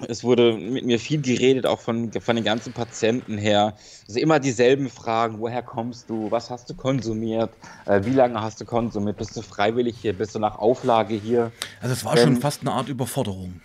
[0.08, 3.76] es wurde mit mir viel geredet, auch von, von den ganzen Patienten her.
[4.08, 5.40] Also immer dieselben Fragen.
[5.40, 6.30] Woher kommst du?
[6.32, 7.52] Was hast du konsumiert?
[7.86, 9.18] Äh, wie lange hast du konsumiert?
[9.18, 10.12] Bist du freiwillig hier?
[10.12, 11.52] Bist du nach Auflage hier?
[11.82, 13.62] also es war schon ähm, fast eine Art Überforderung.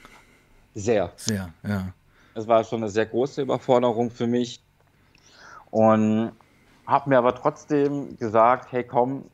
[0.74, 1.12] Sehr.
[1.16, 1.92] Sehr, ja.
[2.34, 4.62] Es war schon eine sehr große Überforderung für mich.
[5.72, 6.30] Und
[6.86, 9.24] habe mir aber trotzdem gesagt, hey komm,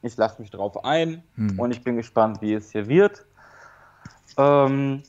[0.00, 1.58] ich lasse mich drauf ein Hm.
[1.58, 3.26] und ich bin gespannt, wie es hier wird.
[4.38, 5.02] Ähm,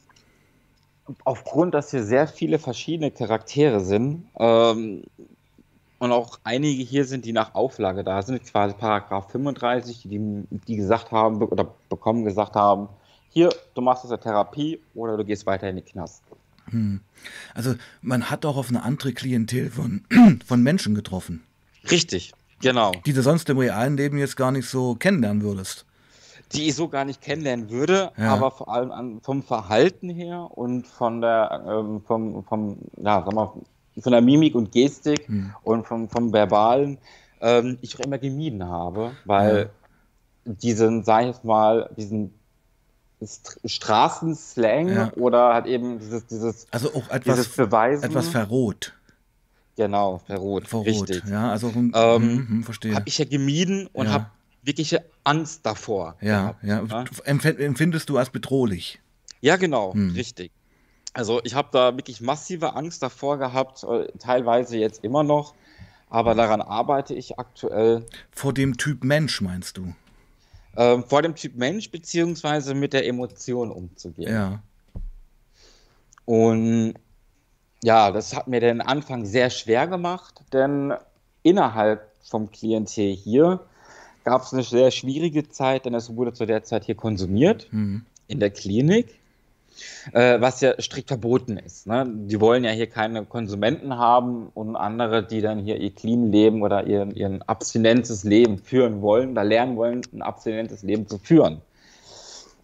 [1.24, 5.04] aufgrund, dass hier sehr viele verschiedene Charaktere sind ähm,
[6.00, 10.76] und auch einige hier sind, die nach Auflage da sind, quasi Paragraph 35, die, die
[10.76, 12.89] gesagt haben oder bekommen gesagt haben,
[13.30, 16.24] hier, du machst jetzt eine Therapie oder du gehst weiter in den Knast.
[16.70, 17.02] Hm.
[17.54, 20.04] Also man hat auch auf eine andere Klientel von,
[20.46, 21.43] von Menschen getroffen,
[21.89, 22.91] Richtig, genau.
[23.06, 25.87] die du sonst im realen Leben jetzt gar nicht so kennenlernen würdest.
[26.54, 28.34] Die ich so gar nicht kennenlernen würde, Ja.
[28.34, 33.34] aber vor allem an, vom Verhalten her und von der, ähm, vom, vom, ja, sag
[33.34, 33.52] mal,
[34.00, 35.54] von der Mimik und Gestik Hm.
[35.64, 37.00] und vom, vom Verbalen
[37.42, 39.70] ähm, ich auch immer gemieden habe, weil
[40.46, 42.34] diesen, sag ich jetzt mal, diesen
[43.24, 45.14] St Straßenslang Ja.
[45.16, 48.04] oder halt eben dieses, dieses, Also auch dieses etwas, Beweisen.
[48.06, 48.94] etwas verrot.
[49.76, 51.24] genau, verrot, Verrot, richtig.
[51.26, 52.94] ja, also hm, Ähm, hm, hm, verstehe.
[52.96, 54.14] Habe ich ja gemieden und Ja.
[54.14, 54.26] habe
[54.68, 56.16] wirkliche Angst davor.
[56.22, 56.80] ja, gehabt, ja.
[57.26, 59.00] Empf- Empfindest du als bedrohlich?
[59.42, 60.12] Ja, genau, Hm.
[60.12, 60.52] richtig.
[61.14, 65.56] Also ich habe da wirklich massive Angst davor gehabt, äh, teilweise jetzt immer noch,
[66.10, 68.06] aber daran arbeite ich aktuell.
[68.32, 69.96] Vor dem Typ Mensch, meinst du?
[70.76, 74.32] Ähm, vor dem Typ Mensch beziehungsweise mit der Emotion umzugehen.
[74.32, 74.62] Ja.
[76.26, 76.94] Und
[77.84, 80.94] ja, das hat mir den Anfang sehr schwer gemacht, denn
[81.44, 83.62] innerhalb vom Klientel hier
[84.28, 87.68] gab es eine sehr schwierige Zeit, denn es wurde zu der Zeit hier konsumiert.
[87.70, 88.02] Hm.
[88.28, 89.08] in der Klinik,
[90.12, 91.88] äh, was ja strikt verboten ist.
[91.88, 92.06] Ne?
[92.06, 96.62] Die wollen ja hier keine Konsumenten haben und andere, die dann hier ihr clean Leben
[96.62, 101.62] oder ihr, ihr abstinentes Leben führen wollen oder lernen wollen, ein abstinentes Leben zu führen.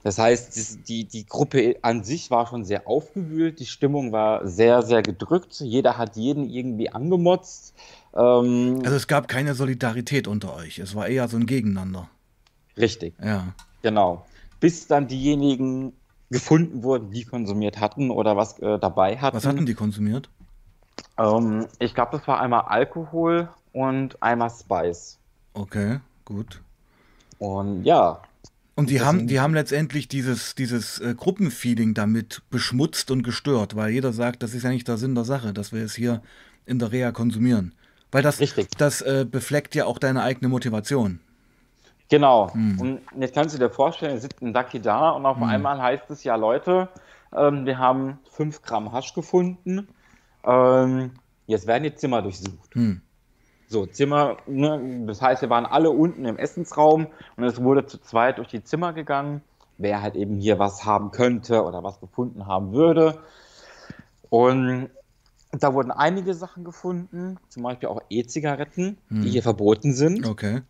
[0.03, 4.81] Das heißt, die, die Gruppe an sich war schon sehr aufgewühlt, die Stimmung war sehr,
[4.81, 7.73] sehr gedrückt, jeder hat jeden irgendwie angemotzt.
[8.15, 12.09] Ähm, also es gab keine Solidarität unter euch, es war eher so ein Gegeneinander.
[12.77, 13.13] Richtig.
[13.23, 13.53] Ja.
[13.81, 14.25] Genau.
[14.59, 15.93] Bis dann diejenigen
[16.29, 19.35] gefunden wurden, die konsumiert hatten oder was äh, dabei hatten.
[19.35, 20.29] Was hatten die konsumiert?
[21.17, 25.19] Ähm, ich glaube, das war einmal Alkohol und einmal Spice.
[25.53, 26.61] Okay, gut.
[27.39, 28.21] Und ja.
[28.75, 33.91] Und die haben, die haben letztendlich dieses, dieses äh, Gruppenfeeling damit beschmutzt und gestört, weil
[33.91, 36.23] jeder sagt, das ist ja nicht der Sinn der Sache, dass wir es hier
[36.65, 37.75] in der Reha konsumieren.
[38.13, 38.69] Weil das, Richtig.
[38.77, 41.19] das äh, befleckt ja auch deine eigene Motivation.
[42.09, 42.53] Genau.
[42.53, 42.79] Hm.
[42.79, 45.43] Und jetzt kannst du dir vorstellen, sitzt ein Ducky da und auf hm.
[45.43, 46.89] einmal heißt es ja, Leute,
[47.35, 49.87] ähm, wir haben 5 Gramm Hasch gefunden.
[50.45, 51.11] Ähm,
[51.47, 52.75] jetzt werden die Zimmer durchsucht.
[52.75, 53.01] Hm.
[53.67, 57.99] So, Zimmer, ne, das heißt, wir waren alle unten im Essensraum und es wurde zu
[57.99, 59.41] zweit durch die Zimmer gegangen,
[59.79, 63.17] wer halt eben hier was haben könnte oder was gefunden haben würde.
[64.29, 64.91] Und
[65.59, 69.21] da wurden einige Sachen gefunden, zum Beispiel auch E-Zigaretten, hm.
[69.21, 70.27] die hier verboten sind.
[70.27, 70.61] Okay.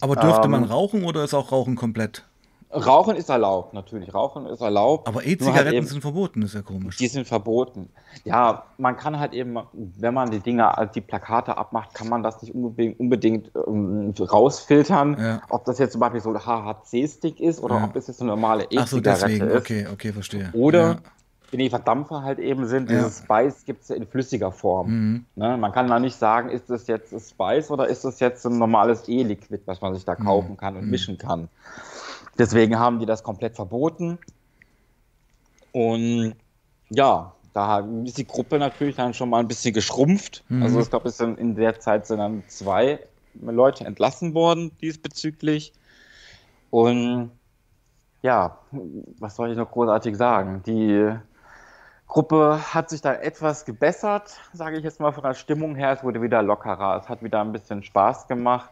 [0.00, 2.24] Aber dürfte ähm, man rauchen oder ist auch Rauchen komplett?
[2.72, 4.14] Rauchen ist erlaubt, natürlich.
[4.14, 5.08] Rauchen ist erlaubt.
[5.08, 6.98] Aber E-Zigaretten halt sind verboten, ist ja komisch.
[6.98, 7.88] Die sind verboten.
[8.22, 12.40] Ja, man kann halt eben, wenn man die Dinger, die Plakate abmacht, kann man das
[12.42, 15.42] nicht unbedingt, unbedingt ähm, rausfiltern, ja.
[15.48, 17.84] ob das jetzt zum Beispiel so ein HHC-Stick ist oder ja.
[17.84, 19.56] ob es jetzt eine normale E-Zigarette so, ist.
[19.56, 20.50] Okay, okay, verstehe.
[20.52, 20.98] Oder ja.
[21.50, 24.90] Wenn die Verdampfer halt eben sind, dieses Spice gibt es ja in flüssiger Form.
[24.90, 25.24] Mhm.
[25.34, 25.56] Ne?
[25.56, 29.08] Man kann da nicht sagen, ist das jetzt Spice oder ist das jetzt ein normales
[29.08, 30.24] E-Liquid, was man sich da mhm.
[30.24, 30.90] kaufen kann und mhm.
[30.90, 31.48] mischen kann.
[32.38, 34.18] Deswegen haben die das komplett verboten.
[35.72, 36.34] Und
[36.88, 40.44] ja, da ist die Gruppe natürlich dann schon mal ein bisschen geschrumpft.
[40.48, 40.62] Mhm.
[40.62, 43.00] Also ich glaube, in der Zeit sind dann zwei
[43.40, 45.72] Leute entlassen worden diesbezüglich.
[46.70, 47.32] Und
[48.22, 48.58] ja,
[49.18, 50.62] was soll ich noch großartig sagen?
[50.66, 51.12] Die
[52.10, 55.92] Gruppe hat sich dann etwas gebessert, sage ich jetzt mal von der Stimmung her.
[55.92, 58.68] Es wurde wieder lockerer, es hat wieder ein bisschen Spaß gemacht.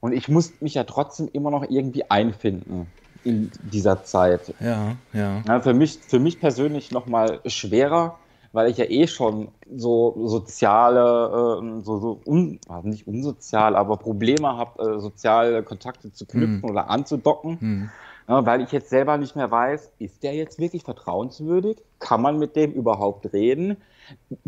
[0.00, 2.88] Und ich musste mich ja trotzdem immer noch irgendwie einfinden
[3.22, 4.52] in dieser Zeit.
[4.58, 5.40] Ja, ja.
[5.46, 8.18] ja für, mich, für mich persönlich nochmal schwerer,
[8.52, 13.98] weil ich ja eh schon so soziale, äh, so, so un, also nicht unsozial, aber
[13.98, 16.70] Probleme habe, äh, soziale Kontakte zu knüpfen mhm.
[16.70, 17.58] oder anzudocken.
[17.60, 17.90] Mhm.
[18.28, 21.76] Ja, weil ich jetzt selber nicht mehr weiß, ist der jetzt wirklich vertrauenswürdig?
[21.98, 23.76] Kann man mit dem überhaupt reden?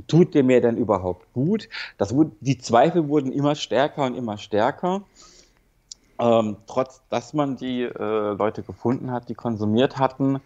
[0.07, 1.69] Tut der mir denn überhaupt gut?
[1.99, 5.03] Das, die Zweifel wurden immer stärker und immer stärker.
[6.19, 10.41] Ähm, trotz dass man die äh, Leute gefunden hat, die konsumiert hatten.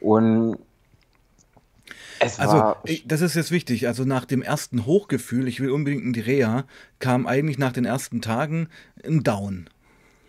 [0.00, 0.56] Und
[2.18, 3.86] es also, war das ist jetzt wichtig.
[3.86, 6.64] Also, nach dem ersten Hochgefühl, ich will unbedingt in die Reha,
[6.98, 8.68] kam eigentlich nach den ersten Tagen
[9.04, 9.68] ein Down.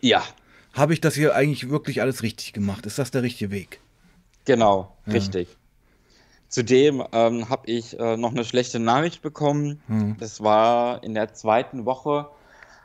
[0.01, 0.23] Ja.
[0.73, 2.85] Habe ich das hier eigentlich wirklich alles richtig gemacht?
[2.85, 3.79] Ist das der richtige Weg?
[4.45, 5.13] Genau, ja.
[5.13, 5.47] richtig.
[6.49, 9.81] Zudem ähm, habe ich äh, noch eine schlechte Nachricht bekommen.
[9.87, 10.17] Hm.
[10.19, 12.27] Das war in der zweiten Woche.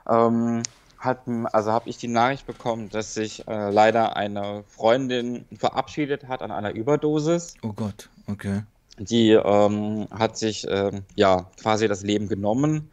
[0.09, 0.63] Ähm,
[0.99, 6.43] hatten, also habe ich die Nachricht bekommen, dass sich äh, leider eine Freundin verabschiedet hat
[6.43, 7.55] an einer Überdosis.
[7.63, 8.63] Oh Gott, okay.
[8.99, 12.91] Die ähm, hat sich ähm, ja quasi das Leben genommen.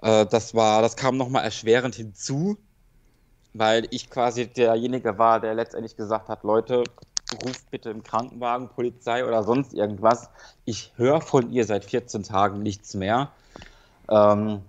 [0.00, 2.56] Äh, das war, das kam nochmal erschwerend hinzu,
[3.54, 6.84] weil ich quasi derjenige war, der letztendlich gesagt hat, Leute,
[7.44, 10.28] ruft bitte im Krankenwagen, Polizei oder sonst irgendwas.
[10.66, 13.30] Ich höre von ihr seit 14 Tagen nichts mehr.
[14.08, 14.60] Ähm,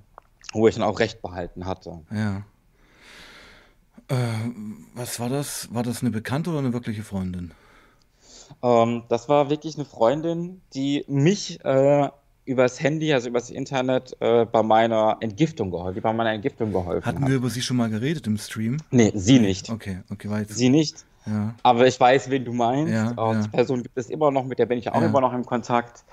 [0.56, 2.00] wo ich dann auch recht behalten hatte.
[2.12, 2.44] Ja.
[4.08, 4.52] Äh,
[4.94, 5.74] was war das?
[5.74, 7.54] War das eine Bekannte oder eine wirkliche Freundin?
[8.64, 12.10] Ähm, das war wirklich eine Freundin, die mich äh,
[12.46, 17.06] übers Handy, also übers Internet, äh, bei meiner Entgiftung geholfen, die bei meiner Entgiftung geholfen
[17.06, 17.30] Hatten hat.
[17.30, 18.78] wir über sie schon mal geredet im Stream?
[18.92, 19.70] Nee, sie nicht.
[19.70, 20.54] Okay, okay, weiter.
[20.54, 21.06] Sie nicht.
[21.26, 21.56] Ja.
[21.64, 22.94] Aber ich weiß, wen du meinst.
[22.94, 23.42] Ja, ja.
[23.42, 26.04] Die Person gibt es immer noch, mit der bin ich auch immer noch im Kontakt.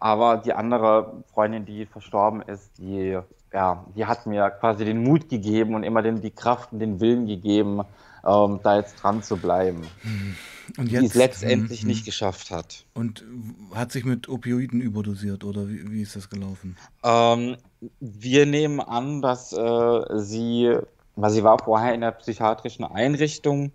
[0.00, 3.18] Aber die andere Freundin, die verstorben ist, die
[3.52, 7.00] ja, die hat mir quasi den Mut gegeben und immer den, die Kraft und den
[7.00, 7.82] Willen gegeben,
[8.26, 9.82] ähm, da jetzt dran zu bleiben.
[10.02, 10.36] Hm.
[10.78, 12.84] Und jetzt, die es letztendlich hm, nicht geschafft hat.
[12.92, 13.24] Und
[13.72, 16.76] hat sich mit Opioiden überdosiert oder wie, wie ist das gelaufen?
[17.04, 17.56] Ähm,
[18.00, 20.76] wir nehmen an, dass äh, sie,
[21.14, 23.72] weil sie war vorher in der psychiatrischen Einrichtung,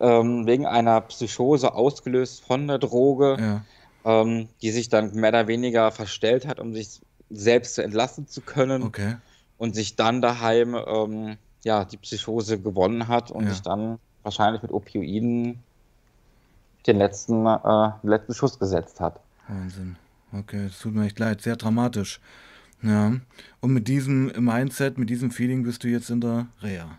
[0.00, 3.64] ähm, wegen einer Psychose ausgelöst von der Droge, ja.
[4.04, 7.00] Ähm, die sich dann mehr oder weniger verstellt hat, um sich
[7.30, 8.82] selbst entlassen zu können.
[8.82, 9.16] Okay.
[9.58, 13.50] Und sich dann daheim ähm, ja, die Psychose gewonnen hat und ja.
[13.50, 15.58] sich dann wahrscheinlich mit Opioiden
[16.86, 19.20] den letzten, äh, letzten Schuss gesetzt hat.
[19.48, 19.96] Wahnsinn.
[20.32, 21.42] Okay, es tut mir echt leid.
[21.42, 22.20] Sehr dramatisch.
[22.82, 23.12] Ja.
[23.60, 26.98] Und mit diesem Mindset, mit diesem Feeling bist du jetzt in der Reha.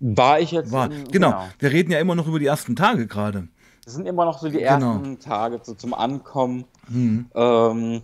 [0.00, 0.70] War ich jetzt.
[0.70, 1.30] War, in, genau.
[1.30, 1.48] genau.
[1.58, 3.48] Wir reden ja immer noch über die ersten Tage gerade.
[3.84, 4.96] Das sind immer noch so die genau.
[4.96, 6.64] ersten Tage so zum Ankommen.
[6.88, 7.26] Mhm.
[7.34, 8.02] Ähm,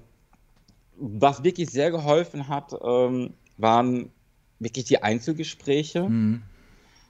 [0.96, 4.10] was wirklich sehr geholfen hat, ähm, waren
[4.60, 6.42] wirklich die Einzelgespräche mhm.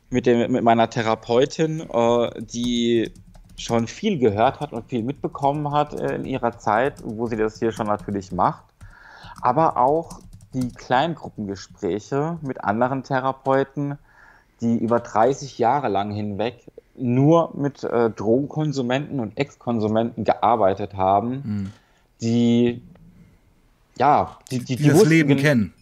[0.09, 3.13] mit, dem, mit meiner Therapeutin, äh, die
[3.57, 7.59] schon viel gehört hat und viel mitbekommen hat äh, in ihrer Zeit, wo sie das
[7.59, 8.65] hier schon natürlich macht.
[9.43, 10.21] Aber auch
[10.55, 13.99] die Kleingruppengespräche mit anderen Therapeuten,
[14.61, 16.65] die über 30 Jahre lang hinweg
[16.97, 21.73] nur mit äh, Drogenkonsumenten und Ex-Konsumenten gearbeitet haben, mhm.
[22.21, 22.83] die
[23.99, 25.75] ja, die, die, die, die das Leben kennen.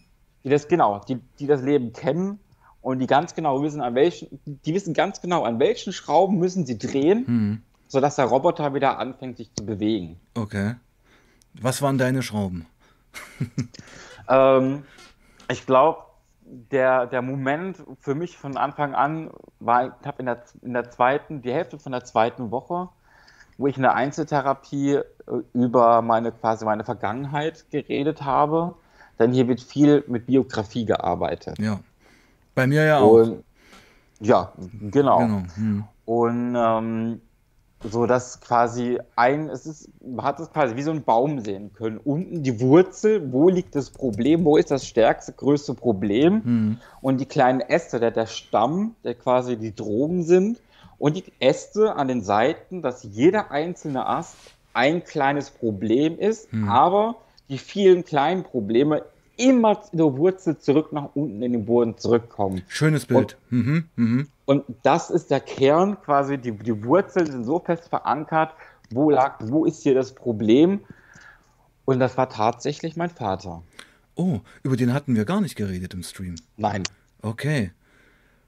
[0.43, 2.39] Die das genau, die, die das Leben kennen
[2.81, 6.65] und die ganz genau wissen, an welchen, die wissen ganz genau, an welchen Schrauben müssen
[6.65, 7.61] sie drehen, mhm.
[7.87, 10.19] sodass der Roboter wieder anfängt, sich zu bewegen.
[10.35, 10.75] Okay.
[11.53, 12.67] Was waren deine Schrauben?
[14.29, 14.83] ähm,
[15.49, 16.03] ich glaube,
[16.71, 20.89] der, der Moment für mich von Anfang an war, ich habe in der, in der
[20.89, 22.89] zweiten, die Hälfte von der zweiten Woche,
[23.57, 25.03] wo ich in der Einzeltherapie äh,
[25.53, 28.75] über meine quasi meine Vergangenheit geredet habe.
[29.19, 31.59] Denn hier wird viel mit Biografie gearbeitet.
[31.59, 31.79] Ja.
[32.55, 33.11] Bei mir ja auch.
[33.11, 33.43] Und,
[34.19, 35.19] ja, genau.
[35.19, 35.43] genau.
[35.55, 35.83] Hm.
[36.05, 37.21] Und ähm,
[37.83, 41.71] so dass quasi ein, es ist, man hat es quasi wie so ein Baum sehen
[41.73, 41.97] können.
[41.97, 46.41] Unten die Wurzel, wo liegt das Problem, wo ist das stärkste, größte Problem?
[46.43, 46.77] Mhm.
[47.01, 50.61] Und die kleinen Äste, der, der Stamm, der quasi die Drogen sind.
[50.97, 54.35] Und die Äste an den Seiten, dass jeder einzelne Ast
[54.73, 56.67] ein kleines Problem ist, mhm.
[56.67, 57.15] aber
[57.49, 59.03] die vielen kleinen Probleme
[59.37, 62.61] immer in der Wurzel zurück nach unten in den Boden zurückkommen.
[62.67, 63.37] Schönes Bild.
[63.49, 64.25] Und, mhm, mh.
[64.45, 68.53] und das ist der Kern, quasi die, die Wurzeln sind so fest verankert,
[68.91, 70.81] wo lag, wo ist hier das Problem?
[71.85, 73.63] Und das war tatsächlich mein Vater.
[74.15, 76.35] Oh, über den hatten wir gar nicht geredet im Stream.
[76.57, 76.83] Nein.
[77.21, 77.71] Okay.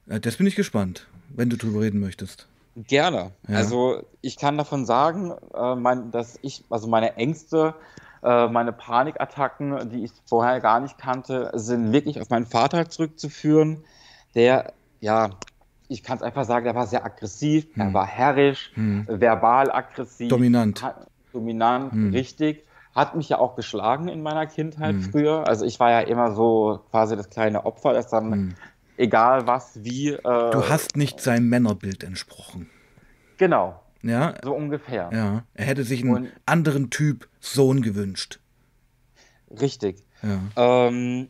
[0.07, 2.47] Äh, das bin ich gespannt, wenn du drüber reden möchtest.
[2.75, 3.31] Gerne.
[3.47, 3.57] Ja.
[3.57, 7.75] Also ich kann davon sagen, äh, mein, dass ich, also meine Ängste
[8.21, 13.83] meine Panikattacken, die ich vorher gar nicht kannte, sind wirklich auf meinen Vater zurückzuführen,
[14.35, 15.31] der, ja,
[15.91, 17.81] ich kann es einfach sagen, der war sehr aggressiv, hm.
[17.81, 19.05] er war herrisch, hm.
[19.09, 20.29] verbal aggressiv.
[20.29, 20.81] Dominant.
[20.81, 22.11] Hat, dominant, hm.
[22.11, 22.65] richtig.
[22.95, 25.03] Hat mich ja auch geschlagen in meiner Kindheit hm.
[25.03, 25.47] früher.
[25.47, 28.55] Also ich war ja immer so quasi das kleine Opfer, das dann hm.
[28.97, 30.09] egal was, wie.
[30.09, 32.69] Äh, du hast nicht seinem Männerbild entsprochen.
[33.37, 34.35] Genau, ja.
[34.43, 35.09] So ungefähr.
[35.11, 35.43] Ja.
[35.53, 38.39] Er hätte sich einen Und, anderen Typ Sohn gewünscht.
[39.59, 40.03] Richtig.
[40.21, 40.87] Ja.
[40.87, 41.27] Ähm,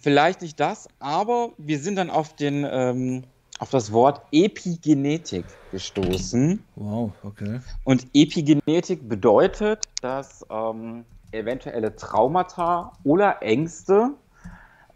[0.00, 3.24] vielleicht nicht das, aber wir sind dann auf den ähm,
[3.58, 6.62] auf das Wort Epigenetik gestoßen.
[6.76, 7.60] Wow, okay.
[7.82, 14.10] Und Epigenetik bedeutet, dass ähm, eventuelle Traumata oder Ängste,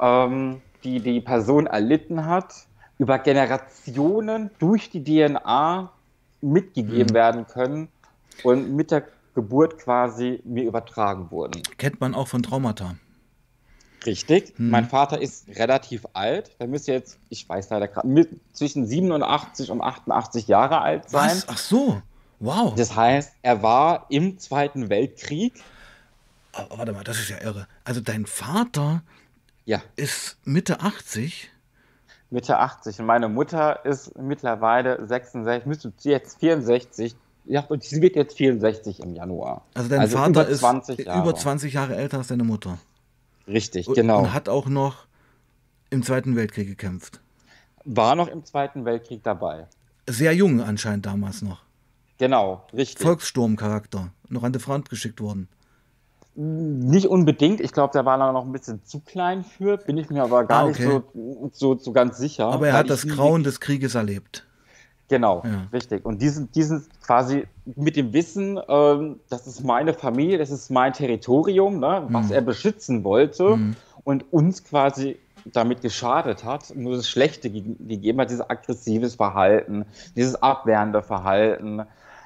[0.01, 2.55] ähm, die die Person erlitten hat,
[2.99, 5.91] über Generationen durch die DNA
[6.41, 7.15] mitgegeben mhm.
[7.15, 7.88] werden können
[8.45, 11.62] und mit der Geburt quasi mir übertragen wurden.
[11.79, 12.97] Kennt man auch von Traumata.
[14.05, 14.55] Richtig.
[14.57, 14.71] Hm.
[14.71, 16.51] Mein Vater ist relativ alt.
[16.59, 21.31] Er müsste jetzt, ich weiß leider gerade, zwischen 87 und 88 Jahre alt sein.
[21.31, 21.49] Was?
[21.49, 22.03] Ach so.
[22.40, 22.75] Wow.
[22.75, 25.55] Das heißt, er war im Zweiten Weltkrieg.
[26.53, 27.68] Aber warte mal, das ist ja irre.
[27.85, 29.03] Also dein Vater
[29.64, 29.81] ja.
[29.97, 31.51] ist Mitte 80?
[32.31, 37.14] Mitte 80 und meine Mutter ist mittlerweile 66, müsste jetzt 64.
[37.44, 39.64] Ja, und sie wird jetzt 64 im Januar.
[39.74, 42.78] Also dein also Vater ist 20 über 20 Jahre älter als deine Mutter.
[43.48, 44.20] Richtig, genau.
[44.20, 45.07] Und hat auch noch
[45.90, 47.20] im Zweiten Weltkrieg gekämpft.
[47.85, 49.66] War noch im Zweiten Weltkrieg dabei.
[50.09, 51.62] Sehr jung anscheinend damals noch.
[52.18, 53.05] Genau, richtig.
[53.05, 54.11] Volkssturmcharakter.
[54.28, 55.48] Noch an die Front geschickt worden.
[56.35, 57.61] Nicht unbedingt.
[57.61, 60.64] Ich glaube, der war noch ein bisschen zu klein für, bin ich mir aber gar
[60.64, 60.87] ah, okay.
[60.87, 62.46] nicht so, so, so, ganz sicher.
[62.46, 64.46] Aber er hat das Grauen des Krieges erlebt.
[65.12, 65.68] Genau, ja.
[65.75, 66.07] richtig.
[66.07, 70.94] Und diesen, diesen quasi mit dem Wissen, ähm, das ist meine Familie, das ist mein
[70.94, 72.33] Territorium, ne, was mhm.
[72.33, 73.77] er beschützen wollte mhm.
[74.05, 79.85] und uns quasi damit geschadet hat, nur das Schlechte gegeben hat, dieses aggressives Verhalten,
[80.16, 81.83] dieses abwehrende Verhalten,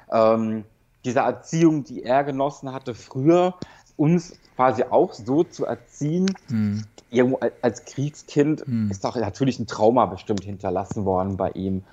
[0.09, 0.63] ähm,
[1.03, 3.55] diese Erziehung, die er genossen hatte früher,
[3.97, 6.85] uns quasi auch so zu erziehen, hm.
[7.09, 8.89] irgendwo als Kriegskind, hm.
[8.89, 11.83] ist doch natürlich ein Trauma bestimmt hinterlassen worden bei ihm.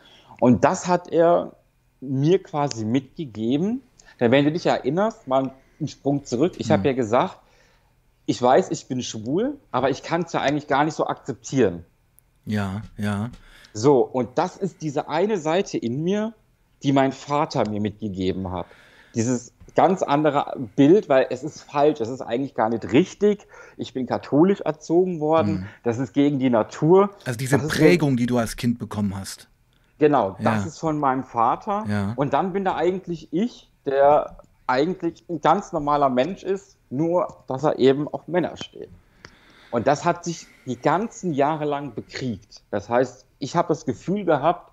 [0.41, 1.57] Und das hat er
[2.01, 3.83] mir quasi mitgegeben.
[4.21, 6.73] Denn wenn du dich erinnerst, mal einen Sprung zurück, ich hm.
[6.75, 7.39] habe ja gesagt,
[8.27, 11.85] ich weiß, ich bin schwul, aber ich kann es ja eigentlich gar nicht so akzeptieren.
[12.47, 13.31] Ja, ja.
[13.73, 16.33] So, und das ist diese eine Seite in mir,
[16.83, 18.67] die mein Vater mir mitgegeben hat.
[19.15, 20.45] Dieses ganz anderes
[20.77, 23.47] Bild, weil es ist falsch, es ist eigentlich gar nicht richtig.
[23.77, 25.67] Ich bin katholisch erzogen worden, mhm.
[25.83, 27.11] das ist gegen die Natur.
[27.25, 29.49] Also diese das Prägung, so, die du als Kind bekommen hast.
[29.99, 30.67] Genau, das ja.
[30.67, 31.85] ist von meinem Vater.
[31.89, 32.13] Ja.
[32.17, 37.65] Und dann bin da eigentlich ich, der eigentlich ein ganz normaler Mensch ist, nur dass
[37.65, 38.91] er eben auf Männer steht.
[39.71, 42.63] Und das hat sich die ganzen Jahre lang bekriegt.
[42.71, 44.73] Das heißt, ich habe das Gefühl gehabt,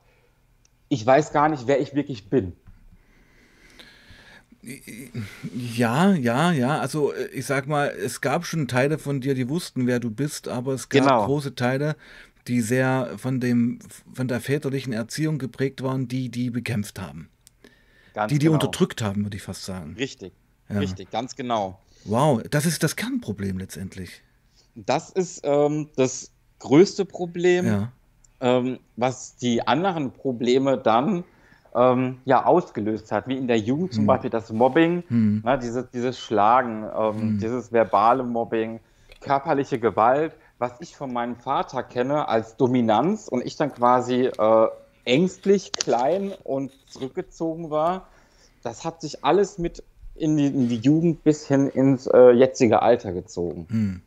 [0.89, 2.53] ich weiß gar nicht, wer ich wirklich bin.
[5.55, 6.80] Ja, ja, ja.
[6.80, 10.11] Also äh, ich sag mal, es gab schon Teile von dir, die wussten, wer du
[10.11, 11.26] bist, aber es gab genau.
[11.26, 11.95] große Teile,
[12.47, 13.79] die sehr von dem,
[14.13, 17.29] von der väterlichen Erziehung geprägt waren, die die bekämpft haben.
[18.13, 18.55] Ganz die die genau.
[18.55, 19.95] unterdrückt haben, würde ich fast sagen.
[19.97, 20.33] Richtig,
[20.69, 20.79] ja.
[20.79, 21.79] richtig, ganz genau.
[22.05, 24.21] Wow, das ist das Kernproblem letztendlich.
[24.75, 27.91] Das ist ähm, das größte Problem, ja.
[28.39, 31.23] ähm, was die anderen Probleme dann
[31.75, 34.07] ähm, ja ausgelöst hat, wie in der Jugend zum hm.
[34.07, 35.41] Beispiel das Mobbing, hm.
[35.43, 37.39] na, dieses, dieses Schlagen, ähm, hm.
[37.39, 38.79] dieses verbale Mobbing,
[39.21, 44.68] körperliche Gewalt, was ich von meinem Vater kenne als Dominanz und ich dann quasi äh,
[45.05, 48.07] ängstlich, klein und zurückgezogen war.
[48.62, 49.84] Das hat sich alles mit
[50.14, 53.66] in die, in die Jugend bis hin ins äh, jetzige Alter gezogen.
[53.72, 54.01] Hm.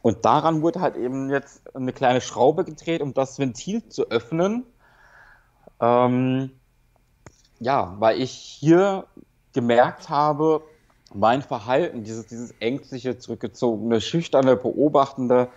[0.00, 4.64] Und daran wurde halt eben jetzt eine kleine Schraube gedreht, um das Ventil zu öffnen.
[5.80, 6.52] Ähm,
[7.60, 9.04] ja, weil ich hier
[9.52, 10.62] gemerkt habe,
[11.14, 15.48] mein Verhalten, dieses, dieses ängstliche, zurückgezogene, schüchterne, beobachtende,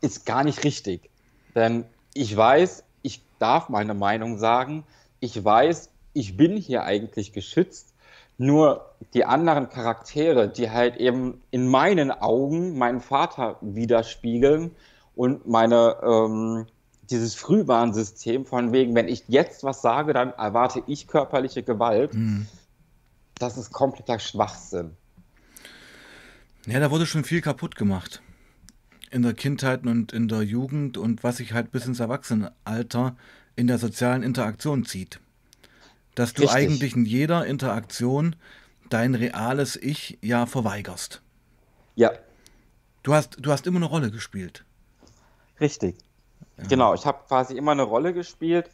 [0.00, 1.10] ist gar nicht richtig.
[1.54, 1.84] Denn
[2.14, 4.84] ich weiß, ich darf meine Meinung sagen.
[5.20, 7.94] Ich weiß, ich bin hier eigentlich geschützt.
[8.36, 14.72] Nur die anderen Charaktere, die halt eben in meinen Augen meinen Vater widerspiegeln
[15.14, 16.66] und meine, ähm,
[17.10, 22.14] dieses Frühwarnsystem von wegen, wenn ich jetzt was sage, dann erwarte ich körperliche Gewalt.
[22.14, 22.46] Mhm.
[23.38, 24.96] Das ist kompletter Schwachsinn.
[26.66, 28.22] Ja, da wurde schon viel kaputt gemacht.
[29.10, 33.16] In der Kindheit und in der Jugend und was sich halt bis ins Erwachsenenalter
[33.56, 35.20] in der sozialen Interaktion zieht.
[36.14, 36.56] Dass du Richtig.
[36.56, 38.36] eigentlich in jeder Interaktion
[38.88, 41.22] dein reales Ich ja verweigerst.
[41.96, 42.12] Ja.
[43.02, 44.64] Du hast, du hast immer eine Rolle gespielt.
[45.60, 45.96] Richtig.
[46.56, 46.64] Ja.
[46.68, 48.70] Genau, ich habe quasi immer eine Rolle gespielt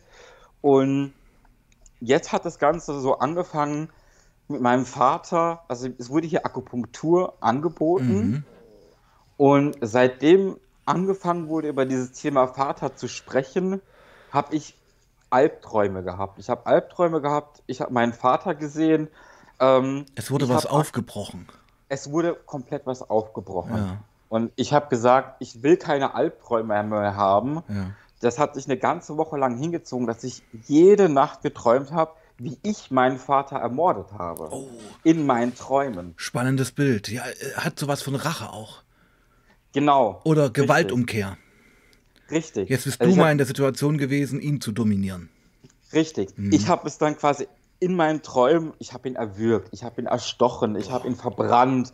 [0.60, 1.12] und
[2.00, 3.90] jetzt hat das Ganze so angefangen
[4.50, 5.62] mit meinem Vater.
[5.68, 8.44] Also es wurde hier Akupunktur angeboten mhm.
[9.36, 13.80] und seitdem angefangen wurde, über dieses Thema Vater zu sprechen,
[14.32, 14.76] habe ich
[15.30, 16.38] Albträume gehabt.
[16.38, 19.08] Ich habe Albträume gehabt, ich habe meinen Vater gesehen.
[19.60, 21.46] Ähm, es wurde was aufgebrochen.
[21.88, 23.76] Es wurde komplett was aufgebrochen.
[23.76, 23.98] Ja.
[24.28, 27.62] Und ich habe gesagt, ich will keine Albträume mehr haben.
[27.68, 27.90] Ja.
[28.20, 32.56] Das hat sich eine ganze Woche lang hingezogen, dass ich jede Nacht geträumt habe, wie
[32.62, 34.48] ich meinen Vater ermordet habe.
[34.50, 34.68] Oh.
[35.04, 36.14] In meinen Träumen.
[36.16, 37.08] Spannendes Bild.
[37.08, 37.22] Ja,
[37.56, 38.82] hat sowas von Rache auch.
[39.72, 40.20] Genau.
[40.24, 41.36] Oder Gewaltumkehr.
[42.30, 42.70] Richtig.
[42.70, 45.28] Jetzt bist also du mal in der Situation gewesen, ihn zu dominieren.
[45.92, 46.36] Richtig.
[46.36, 46.52] Mhm.
[46.52, 47.46] Ich habe es dann quasi
[47.78, 51.92] in meinen Träumen, ich habe ihn erwürgt, ich habe ihn erstochen, ich habe ihn verbrannt,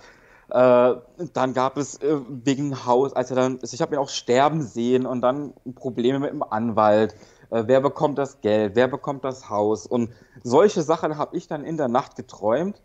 [0.50, 0.94] äh,
[1.32, 4.62] dann gab es äh, wegen Haus, als er dann, also ich habe ihn auch sterben
[4.62, 7.14] sehen und dann Probleme mit dem Anwalt.
[7.50, 8.74] Äh, wer bekommt das Geld?
[8.74, 9.86] Wer bekommt das Haus?
[9.86, 10.10] Und
[10.42, 12.80] solche Sachen habe ich dann in der Nacht geträumt,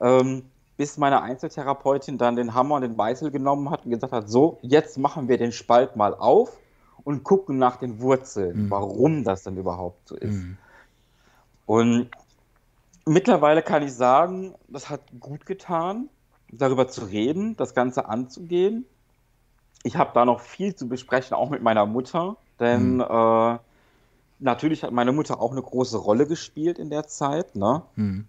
[0.00, 0.44] ähm,
[0.76, 4.58] bis meine Einzeltherapeutin dann den Hammer und den Meißel genommen hat und gesagt hat: So,
[4.62, 6.58] jetzt machen wir den Spalt mal auf
[7.04, 8.70] und gucken nach den Wurzeln, mhm.
[8.70, 10.32] warum das denn überhaupt so ist.
[10.32, 10.58] Mhm.
[11.66, 12.10] Und
[13.06, 16.08] mittlerweile kann ich sagen, das hat gut getan
[16.52, 18.84] darüber zu reden, das Ganze anzugehen.
[19.82, 23.00] Ich habe da noch viel zu besprechen, auch mit meiner Mutter, denn mhm.
[23.02, 23.58] äh,
[24.40, 27.82] natürlich hat meine Mutter auch eine große Rolle gespielt in der Zeit, ne?
[27.96, 28.26] Mhm.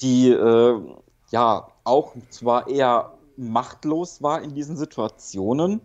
[0.00, 0.80] die äh,
[1.30, 5.80] ja auch zwar eher machtlos war in diesen Situationen,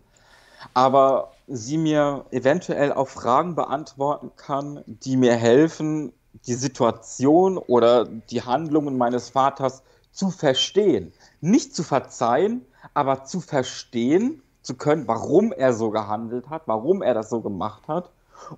[0.73, 6.11] aber sie mir eventuell auch Fragen beantworten kann, die mir helfen,
[6.47, 11.13] die Situation oder die Handlungen meines Vaters zu verstehen
[11.45, 17.13] nicht zu verzeihen, aber zu verstehen zu können, warum er so gehandelt hat, warum er
[17.13, 18.09] das so gemacht hat,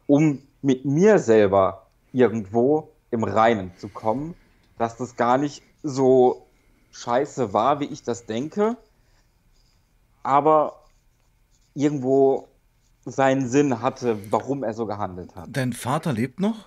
[0.07, 4.35] um mit mir selber irgendwo im Reinen zu kommen,
[4.77, 6.47] dass das gar nicht so
[6.91, 8.77] scheiße war, wie ich das denke,
[10.23, 10.83] aber
[11.73, 12.47] irgendwo
[13.05, 15.47] seinen Sinn hatte, warum er so gehandelt hat.
[15.49, 16.65] Dein Vater lebt noch?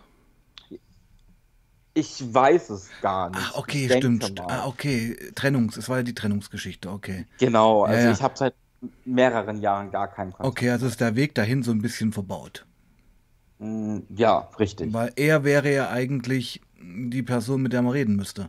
[1.92, 3.40] Ich weiß es gar nicht.
[3.42, 4.40] Ach, okay, stimmt.
[4.40, 7.26] Ah, okay, Trennungs, es war ja die Trennungsgeschichte, okay.
[7.38, 8.12] Genau, also ja, ja.
[8.12, 8.54] ich habe seit
[9.04, 10.48] mehreren Jahren gar keinen Kontakt.
[10.48, 12.64] Okay, also ist der Weg dahin so ein bisschen verbaut.
[13.60, 14.92] Mm, ja, richtig.
[14.92, 18.48] Weil er wäre ja eigentlich die Person, mit der man reden müsste.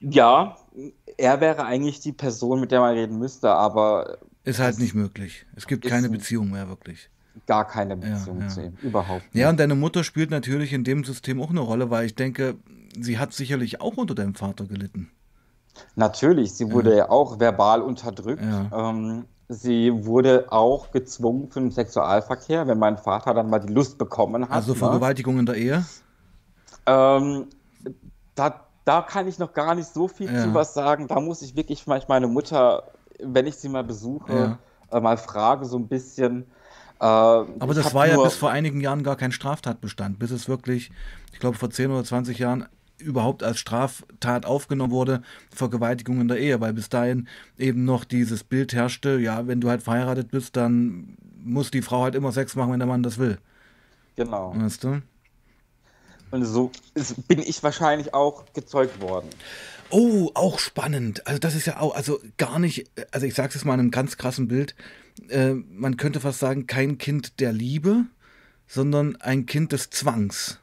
[0.00, 0.56] Ja,
[1.16, 4.18] er wäre eigentlich die Person, mit der man reden müsste, aber.
[4.44, 5.46] Ist halt nicht möglich.
[5.54, 7.08] Es gibt keine Beziehung mehr, wirklich.
[7.46, 8.48] Gar keine Beziehung ja, ja.
[8.48, 8.76] zu ihm.
[8.82, 9.40] Überhaupt nicht.
[9.40, 12.56] Ja, und deine Mutter spielt natürlich in dem System auch eine Rolle, weil ich denke,
[12.98, 15.10] sie hat sicherlich auch unter deinem Vater gelitten.
[15.94, 18.42] Natürlich, sie wurde ja, ja auch verbal unterdrückt.
[18.42, 23.98] Ähm, sie wurde auch gezwungen für den Sexualverkehr, wenn mein Vater dann mal die Lust
[23.98, 24.50] bekommen hat.
[24.50, 24.78] Also ne?
[24.78, 25.84] Vergewaltigung in der Ehe?
[26.86, 27.46] Ähm,
[28.34, 30.42] da, da kann ich noch gar nicht so viel ja.
[30.42, 31.06] zu was sagen.
[31.06, 32.84] Da muss ich wirklich vielleicht meine Mutter,
[33.20, 34.58] wenn ich sie mal besuche,
[34.90, 34.96] ja.
[34.96, 36.42] äh, mal frage, so ein bisschen.
[36.98, 40.90] Äh, Aber das war ja bis vor einigen Jahren gar kein Straftatbestand, bis es wirklich,
[41.32, 42.66] ich glaube vor 10 oder 20 Jahren
[42.98, 45.22] überhaupt als Straftat aufgenommen wurde,
[45.54, 47.28] Vergewaltigung in der Ehe, weil bis dahin
[47.58, 52.02] eben noch dieses Bild herrschte, ja, wenn du halt verheiratet bist, dann muss die Frau
[52.02, 53.38] halt immer Sex machen, wenn der Mann das will.
[54.16, 54.54] Genau.
[54.56, 55.02] Weißt du?
[56.30, 59.28] Und so ist, bin ich wahrscheinlich auch gezeugt worden.
[59.90, 61.26] Oh, auch spannend.
[61.26, 63.80] Also das ist ja auch, also gar nicht, also ich sage es jetzt mal in
[63.80, 64.74] einem ganz krassen Bild,
[65.28, 68.06] äh, man könnte fast sagen, kein Kind der Liebe,
[68.66, 70.58] sondern ein Kind des Zwangs.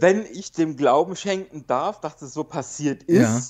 [0.00, 3.40] Wenn ich dem Glauben schenken darf, dass es so passiert ist, ja.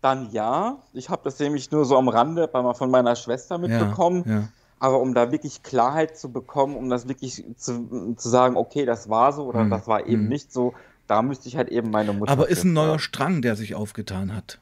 [0.00, 0.78] dann ja.
[0.92, 4.24] Ich habe das nämlich nur so am Rande von meiner Schwester mitbekommen.
[4.26, 4.48] Ja, ja.
[4.78, 9.08] Aber um da wirklich Klarheit zu bekommen, um das wirklich zu, zu sagen, okay, das
[9.08, 9.70] war so oder mhm.
[9.70, 10.28] das war eben mhm.
[10.28, 10.74] nicht so,
[11.06, 12.32] da müsste ich halt eben meine Mutter.
[12.32, 14.60] Aber ist ein neuer Strang, der sich aufgetan hat.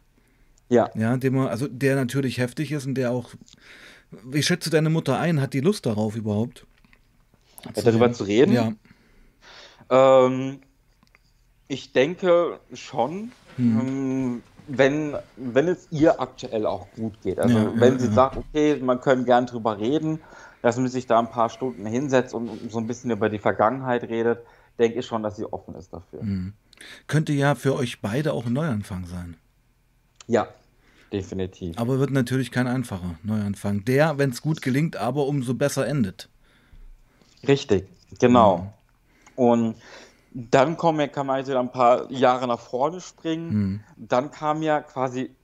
[0.68, 0.90] Ja.
[0.94, 3.30] Ja, dem man, also der natürlich heftig ist und der auch.
[4.24, 5.40] Wie schätze deine Mutter ein?
[5.40, 6.66] Hat die Lust darauf überhaupt?
[7.76, 8.52] Ja, darüber zu reden?
[8.52, 8.72] Ja.
[9.90, 10.60] Ähm,
[11.70, 13.32] ich denke schon.
[13.58, 17.38] Ähm, wenn, wenn es ihr aktuell auch gut geht.
[17.38, 18.12] Also ja, wenn ja, sie ja.
[18.12, 20.20] sagt, okay, man können gern drüber reden,
[20.62, 24.04] dass man sich da ein paar Stunden hinsetzt und so ein bisschen über die Vergangenheit
[24.04, 24.40] redet,
[24.78, 26.22] denke ich schon, dass sie offen ist dafür.
[26.22, 26.52] Mhm.
[27.06, 29.36] Könnte ja für euch beide auch ein Neuanfang sein.
[30.26, 30.48] Ja,
[31.12, 31.76] definitiv.
[31.76, 33.84] Aber wird natürlich kein einfacher Neuanfang.
[33.84, 36.28] Der, wenn es gut gelingt, aber umso besser endet.
[37.46, 38.58] Richtig, genau.
[38.58, 39.42] Mhm.
[39.42, 39.74] Und
[40.32, 43.52] dann kommen, kann man also ein paar Jahre nach vorne springen.
[43.52, 43.80] Mhm.
[43.96, 45.34] Dann kam ja quasi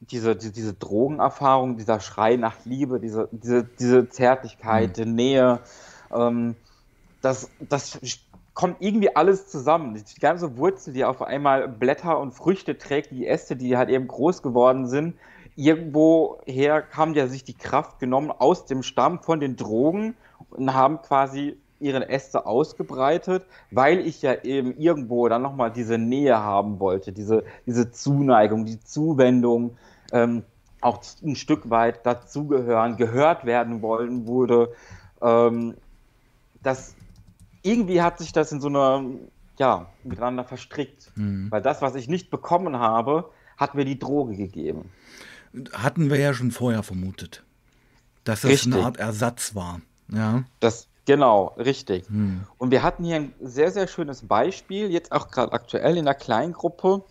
[0.00, 5.02] diese, diese, diese Drogenerfahrung, dieser Schrei nach Liebe, diese, diese, diese Zärtlichkeit, mhm.
[5.02, 5.60] die Nähe.
[6.14, 6.56] Ähm,
[7.22, 7.98] das, das
[8.54, 9.94] kommt irgendwie alles zusammen.
[9.94, 14.06] Die ganze Wurzel, die auf einmal Blätter und Früchte trägt, die Äste, die halt eben
[14.06, 15.16] groß geworden sind.
[15.56, 20.14] Irgendwoher kam ja sich die Kraft genommen aus dem Stamm von den Drogen
[20.50, 26.38] und haben quasi ihren Äste ausgebreitet, weil ich ja eben irgendwo dann nochmal diese Nähe
[26.38, 29.76] haben wollte, diese, diese Zuneigung, die Zuwendung,
[30.12, 30.44] ähm,
[30.80, 34.72] auch ein Stück weit dazugehören, gehört werden wollen wurde.
[35.20, 35.74] Ähm,
[36.62, 36.94] das,
[37.62, 39.04] irgendwie hat sich das in so einer,
[39.58, 41.12] ja, miteinander verstrickt.
[41.16, 41.50] Mhm.
[41.50, 44.90] Weil das, was ich nicht bekommen habe, hat mir die Droge gegeben.
[45.72, 47.44] Hatten wir ja schon vorher vermutet,
[48.24, 48.72] dass das Richtig.
[48.72, 49.80] eine Art Ersatz war.
[50.08, 50.44] Ja.
[50.60, 52.08] Das, Genau, richtig.
[52.08, 52.42] Hm.
[52.56, 56.14] Und wir hatten hier ein sehr, sehr schönes Beispiel, jetzt auch gerade aktuell in der
[56.14, 57.02] Kleingruppe.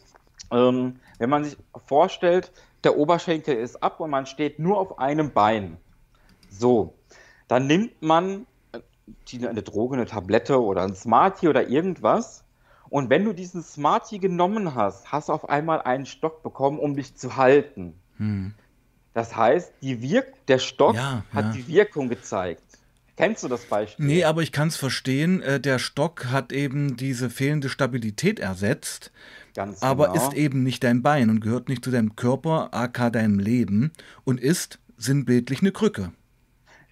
[0.52, 2.50] Ähm, wenn man sich vorstellt,
[2.86, 5.76] der Oberschenkel ist ab und man steht nur auf einem Bein.
[6.50, 6.93] So,
[7.50, 8.45] dann nimmt man
[9.28, 12.45] die, eine Droge, eine Tablette oder ein Smartie oder irgendwas.
[12.88, 16.95] Und wenn du diesen Smartie genommen hast, hast du auf einmal einen Stock bekommen, um
[16.95, 18.00] dich zu halten.
[18.16, 18.54] Hm.
[19.14, 21.52] Das heißt, die Wirk der Stock ja, hat ja.
[21.52, 22.64] die Wirkung gezeigt.
[23.20, 24.06] Kennst du das Beispiel?
[24.06, 25.42] Nee, aber ich kann es verstehen.
[25.42, 29.12] Äh, der Stock hat eben diese fehlende Stabilität ersetzt.
[29.54, 30.26] Ganz aber genau.
[30.26, 33.92] ist eben nicht dein Bein und gehört nicht zu deinem Körper, aka deinem Leben
[34.24, 36.14] und ist sinnbildlich eine Krücke.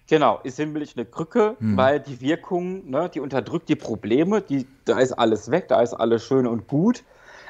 [0.06, 1.78] Genau, ist sinnbildlich eine Krücke, hm.
[1.78, 5.94] weil die Wirkung, ne, die unterdrückt die Probleme, die, da ist alles weg, da ist
[5.94, 7.04] alles schön und gut,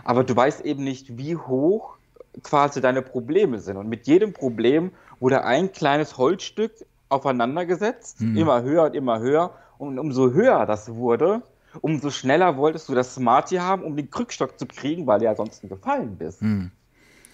[0.04, 1.96] aber du weißt eben nicht, wie hoch
[2.44, 3.76] quasi deine Probleme sind.
[3.76, 6.70] Und mit jedem Problem wurde ein kleines Holzstück
[7.08, 8.36] aufeinandergesetzt, mhm.
[8.36, 9.52] immer höher und immer höher.
[9.78, 11.42] Und umso höher das wurde,
[11.80, 15.34] umso schneller wolltest du das Smartie haben, um den Krückstock zu kriegen, weil du ja
[15.34, 16.42] sonst gefallen bist.
[16.42, 16.70] Mhm.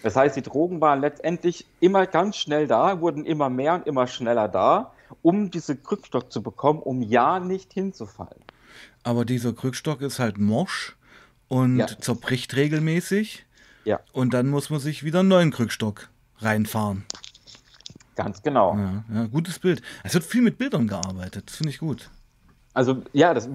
[0.03, 4.07] Das heißt, die Drogen waren letztendlich immer ganz schnell da, wurden immer mehr und immer
[4.07, 8.45] schneller da, um diesen Krückstock zu bekommen, um ja nicht hinzufallen.
[9.03, 10.97] Aber dieser Krückstock ist halt morsch
[11.49, 11.87] und ja.
[11.87, 13.47] zerbricht regelmäßig.
[13.85, 14.01] Ja.
[14.13, 17.05] Und dann muss man sich wieder einen neuen Krückstock reinfahren.
[18.15, 18.77] Ganz genau.
[18.77, 19.83] Ja, ja, gutes Bild.
[20.05, 22.11] Es wird viel mit Bildern gearbeitet, das finde ich gut.
[22.73, 23.49] Also ja, das,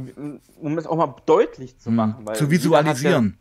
[0.60, 1.96] um es auch mal deutlich zu mhm.
[1.96, 2.24] machen.
[2.24, 2.34] Mhm.
[2.36, 3.38] zu visualisieren.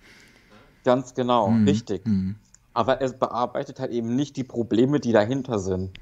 [0.85, 1.67] Ja, ganz genau, mhm.
[1.67, 2.07] richtig.
[2.07, 2.37] Mhm.
[2.75, 5.99] Aber es bearbeitet halt eben nicht die Probleme, die dahinter sind.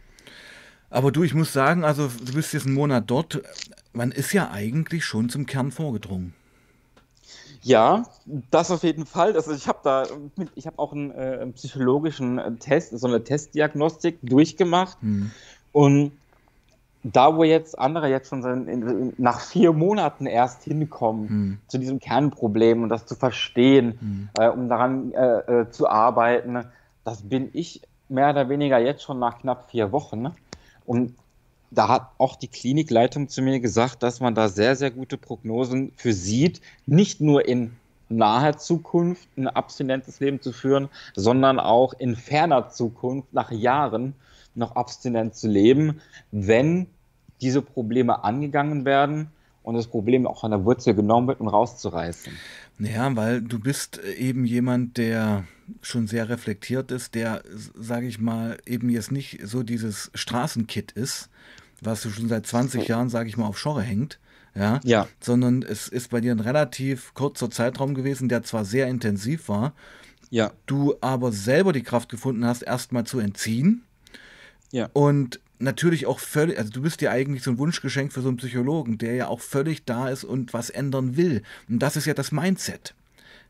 [0.90, 3.42] Aber du, ich muss sagen, also du bist jetzt einen Monat dort,
[3.92, 6.34] man ist ja eigentlich schon zum Kern vorgedrungen.
[7.62, 8.04] Ja,
[8.50, 9.34] das auf jeden Fall.
[9.34, 10.04] Also ich habe da,
[10.54, 15.30] ich habe auch einen, äh, einen, psychologischen Test, so eine Testdiagnostik durchgemacht hm.
[15.72, 16.12] und
[17.12, 21.58] da, wo jetzt andere jetzt schon in, in, nach vier Monaten erst hinkommen hm.
[21.68, 24.28] zu diesem Kernproblem und das zu verstehen, hm.
[24.38, 26.64] äh, um daran äh, äh, zu arbeiten,
[27.04, 30.32] das bin ich mehr oder weniger jetzt schon nach knapp vier Wochen.
[30.84, 31.14] Und
[31.70, 35.92] da hat auch die Klinikleitung zu mir gesagt, dass man da sehr, sehr gute Prognosen
[35.96, 37.72] für sieht, nicht nur in
[38.08, 44.14] naher Zukunft ein abstinentes Leben zu führen, sondern auch in ferner Zukunft, nach Jahren,
[44.54, 46.00] noch abstinent zu leben,
[46.30, 46.86] wenn
[47.40, 49.30] diese Probleme angegangen werden
[49.66, 52.32] und das Problem auch an der Wurzel genommen wird und rauszureißen.
[52.78, 55.42] Ja, weil du bist eben jemand, der
[55.82, 57.42] schon sehr reflektiert ist, der,
[57.74, 61.30] sage ich mal, eben jetzt nicht so dieses Straßenkit ist,
[61.82, 64.20] was du schon seit 20 Jahren, sage ich mal, auf Schorre hängt.
[64.54, 65.08] Ja, ja.
[65.20, 69.72] Sondern es ist bei dir ein relativ kurzer Zeitraum gewesen, der zwar sehr intensiv war,
[70.30, 70.52] ja.
[70.66, 73.82] du aber selber die Kraft gefunden hast, erstmal zu entziehen.
[74.70, 74.90] Ja.
[74.92, 78.36] Und natürlich auch völlig, also du bist ja eigentlich so ein Wunschgeschenk für so einen
[78.36, 81.42] Psychologen, der ja auch völlig da ist und was ändern will.
[81.68, 82.94] Und das ist ja das Mindset.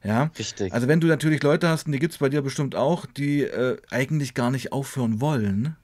[0.05, 0.73] Ja, richtig.
[0.73, 3.43] Also wenn du natürlich Leute hast, und die gibt es bei dir bestimmt auch, die
[3.43, 5.77] äh, eigentlich gar nicht aufhören wollen,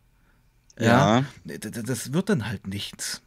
[0.78, 3.22] ja, ja, das wird dann halt nichts.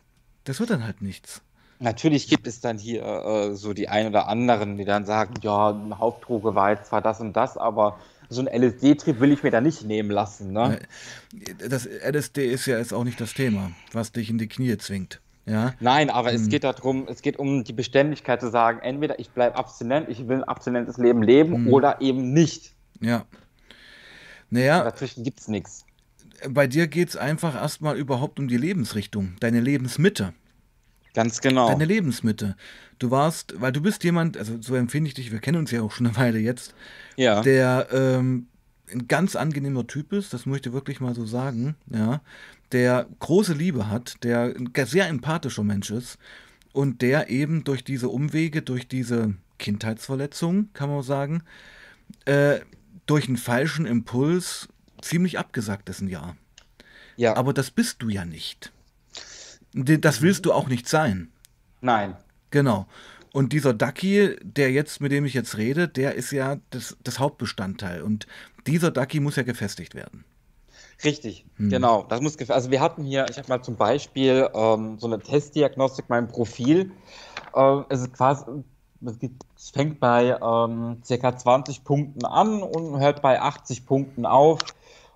[0.46, 1.41] Das wird dann halt nichts.
[1.80, 5.76] Natürlich gibt es dann hier äh, so die ein oder anderen, die dann sagen, ja,
[5.98, 9.61] Hauptdroge war jetzt zwar das und das, aber so ein LSD-Trip will ich mir da
[9.61, 10.53] nicht nehmen lassen.
[10.53, 10.80] Ne?
[11.67, 15.21] Das LSD ist ja jetzt auch nicht das Thema, was dich in die Knie zwingt.
[15.45, 15.73] Ja?
[15.80, 16.36] Nein, aber hm.
[16.36, 20.28] es geht darum, es geht um die Beständigkeit zu sagen, entweder ich bleibe abstinent, ich
[20.28, 21.73] will ein abstinentes Leben leben hm.
[21.73, 22.73] oder eben nicht.
[22.99, 23.26] Ja.
[24.49, 24.84] Naja.
[24.84, 25.86] Dazwischen gibt es nichts.
[26.49, 30.34] Bei dir geht es einfach erstmal überhaupt um die Lebensrichtung, deine Lebensmitte.
[31.16, 31.70] Ganz genau.
[31.70, 32.55] Deine Lebensmitte.
[32.99, 35.82] Du warst, weil du bist jemand, also so empfinde ich dich, wir kennen uns ja
[35.82, 36.76] auch schon eine Weile jetzt,
[37.16, 37.41] ja.
[37.41, 38.47] der ähm,
[38.91, 42.22] ein ganz angenehmer Typ ist, das möchte ich wirklich mal so sagen, ja,
[42.72, 46.18] der große Liebe hat, der ein sehr empathischer Mensch ist
[46.74, 51.43] und der eben durch diese Umwege, durch diese Kindheitsverletzung, kann man sagen,
[52.26, 52.59] äh,
[53.05, 54.68] durch einen falschen Impuls
[55.01, 56.36] ziemlich abgesagt ist ein Jahr.
[57.18, 57.36] Ja.
[57.36, 58.74] Aber das bist du ja nicht.
[59.76, 61.30] Das willst du auch nicht sein.
[61.82, 62.15] Nein.
[62.51, 62.88] Genau.
[63.34, 67.19] Und dieser Ducky, der jetzt, mit dem ich jetzt rede, der ist ja das, das
[67.19, 68.01] Hauptbestandteil.
[68.01, 68.28] Und
[68.65, 70.23] dieser Ducky muss ja gefestigt werden.
[71.03, 71.69] Richtig, hm.
[71.69, 72.05] genau.
[72.07, 76.05] Das muss also wir hatten hier, ich habe mal zum Beispiel ähm, so eine Testdiagnostik,
[76.07, 76.91] mein Profil.
[77.53, 78.45] Äh, es ist quasi,
[79.01, 81.38] es fängt bei ähm, ca.
[81.38, 84.61] 20 Punkten an und hört bei 80 Punkten auf.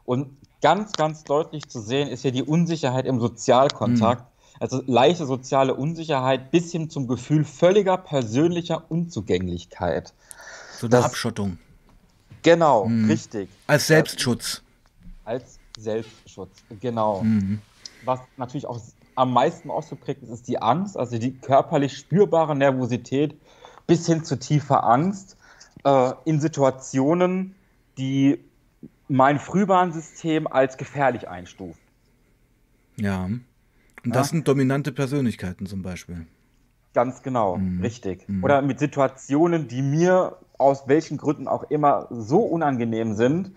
[0.04, 4.22] Und ganz, ganz deutlich zu sehen ist hier die Unsicherheit im Sozialkontakt.
[4.22, 4.29] Hm.
[4.60, 10.14] Also leichte soziale Unsicherheit bis hin zum Gefühl völliger persönlicher Unzugänglichkeit.
[10.78, 11.58] So eine das, Abschottung.
[12.44, 13.10] Genau, mhm.
[13.10, 13.50] richtig.
[13.68, 14.62] Als Selbstschutz.
[15.26, 16.52] Als Selbstschutz,
[16.82, 17.22] genau.
[17.24, 17.62] Mhm.
[18.04, 18.80] Was natürlich auch
[19.16, 23.36] am meisten ausgeprägt ist, ist die Angst, also die körperlich spürbare Nervosität
[23.88, 25.36] bis hin zu tiefer Angst
[25.84, 27.56] äh, in Situationen,
[27.98, 28.40] die
[29.08, 31.80] mein Frühwarnsystem als gefährlich einstuft.
[32.96, 33.30] Ja.
[34.06, 34.32] Und das ja.
[34.32, 36.26] sind dominante Persönlichkeiten zum Beispiel.
[36.94, 37.82] Ganz genau, mhm.
[37.82, 38.28] richtig.
[38.28, 38.44] Mhm.
[38.44, 43.52] Oder mit Situationen, die mir aus welchen Gründen auch immer so unangenehm sind,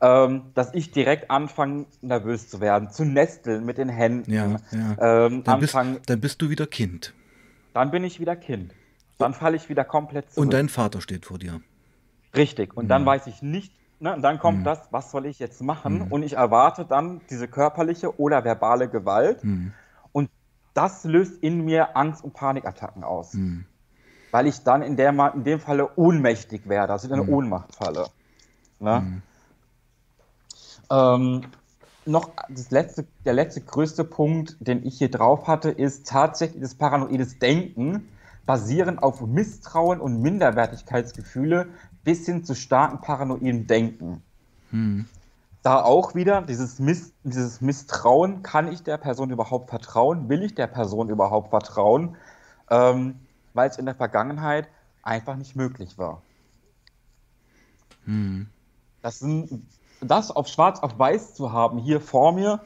[0.00, 4.32] ähm, dass ich direkt anfange, nervös zu werden, zu nesteln mit den Händen.
[4.32, 5.26] Ja, ja.
[5.26, 7.14] Ähm, dann, bist, dann bist du wieder Kind.
[7.72, 8.74] Dann bin ich wieder Kind.
[9.18, 10.44] Dann falle ich wieder komplett zurück.
[10.44, 11.60] Und dein Vater steht vor dir.
[12.36, 12.76] Richtig.
[12.76, 12.88] Und mhm.
[12.88, 14.64] dann weiß ich nicht, ne, und dann kommt mhm.
[14.64, 16.06] das, was soll ich jetzt machen?
[16.06, 16.12] Mhm.
[16.12, 19.42] Und ich erwarte dann diese körperliche oder verbale Gewalt.
[20.74, 23.32] Mhm das löst in mir Angst- und Panikattacken aus.
[23.32, 23.64] Hm.
[24.32, 27.32] Weil ich dann in, der, in dem Falle ohnmächtig werde, also in eine hm.
[27.32, 28.08] Ohnmacht falle.
[28.80, 29.00] Ne?
[29.00, 29.22] Hm.
[30.90, 31.40] Ähm,
[32.04, 36.74] noch das letzte, der letzte größte Punkt, den ich hier drauf hatte, ist tatsächlich das
[36.74, 38.08] paranoides Denken,
[38.44, 41.68] basierend auf Misstrauen und Minderwertigkeitsgefühle
[42.02, 44.22] bis hin zu starken paranoiden Denken.
[44.70, 45.06] Hm
[45.64, 50.28] da auch wieder dieses, Miss, dieses Misstrauen, kann ich der Person überhaupt vertrauen?
[50.28, 52.16] Will ich der Person überhaupt vertrauen?
[52.70, 53.18] Ähm,
[53.54, 54.68] Weil es in der Vergangenheit
[55.02, 56.20] einfach nicht möglich war.
[58.04, 58.46] Hm.
[59.00, 59.66] Das, sind,
[60.02, 62.60] das auf schwarz auf weiß zu haben hier vor mir,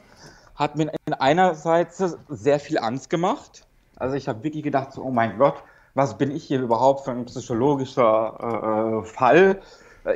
[0.55, 3.65] hat mir in einer Seite sehr viel Angst gemacht.
[3.95, 7.11] Also ich habe wirklich gedacht, so, oh mein Gott, was bin ich hier überhaupt für
[7.11, 9.61] ein psychologischer äh, Fall?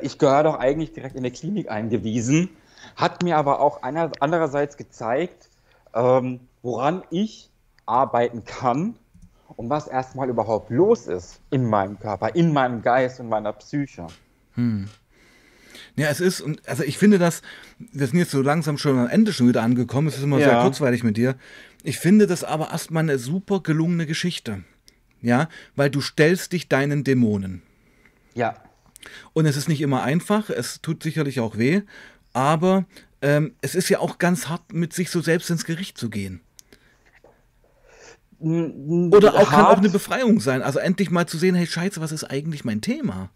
[0.02, 2.50] Ich gehöre doch eigentlich direkt in der Klinik eingewiesen
[2.96, 5.50] hat mir aber auch einer, andererseits gezeigt,
[5.94, 7.50] ähm, woran ich
[7.86, 8.96] arbeiten kann,
[9.56, 14.08] und was erstmal überhaupt los ist in meinem Körper, in meinem Geist und meiner Psyche.
[14.56, 14.88] Hm.
[15.96, 17.42] Ja, es ist, und also ich finde das,
[17.78, 20.50] wir sind jetzt so langsam schon am Ende schon wieder angekommen, es ist immer ja.
[20.50, 21.36] sehr kurzweilig mit dir.
[21.84, 24.64] Ich finde das aber erstmal eine super gelungene Geschichte.
[25.22, 27.62] Ja, weil du stellst dich deinen Dämonen.
[28.34, 28.56] Ja.
[29.32, 31.84] Und es ist nicht immer einfach, es tut sicherlich auch weh,
[32.34, 32.86] aber
[33.22, 36.42] ähm, es ist ja auch ganz hart, mit sich so selbst ins Gericht zu gehen.
[38.40, 39.50] Oder auch hart.
[39.50, 40.62] kann auch eine Befreiung sein.
[40.62, 43.30] Also endlich mal zu sehen, hey Scheiße, was ist eigentlich mein Thema?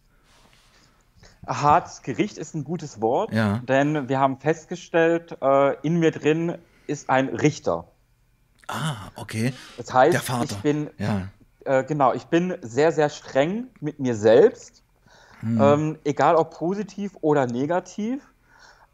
[1.48, 3.60] Hartes Gericht ist ein gutes Wort, ja.
[3.60, 7.88] denn wir haben festgestellt, äh, in mir drin ist ein Richter.
[8.68, 9.54] Ah, okay.
[9.78, 10.44] Das heißt, Der Vater.
[10.44, 11.30] ich bin ja.
[11.64, 14.84] äh, genau, ich bin sehr, sehr streng mit mir selbst,
[15.40, 15.62] hm.
[15.62, 18.22] ähm, egal ob positiv oder negativ.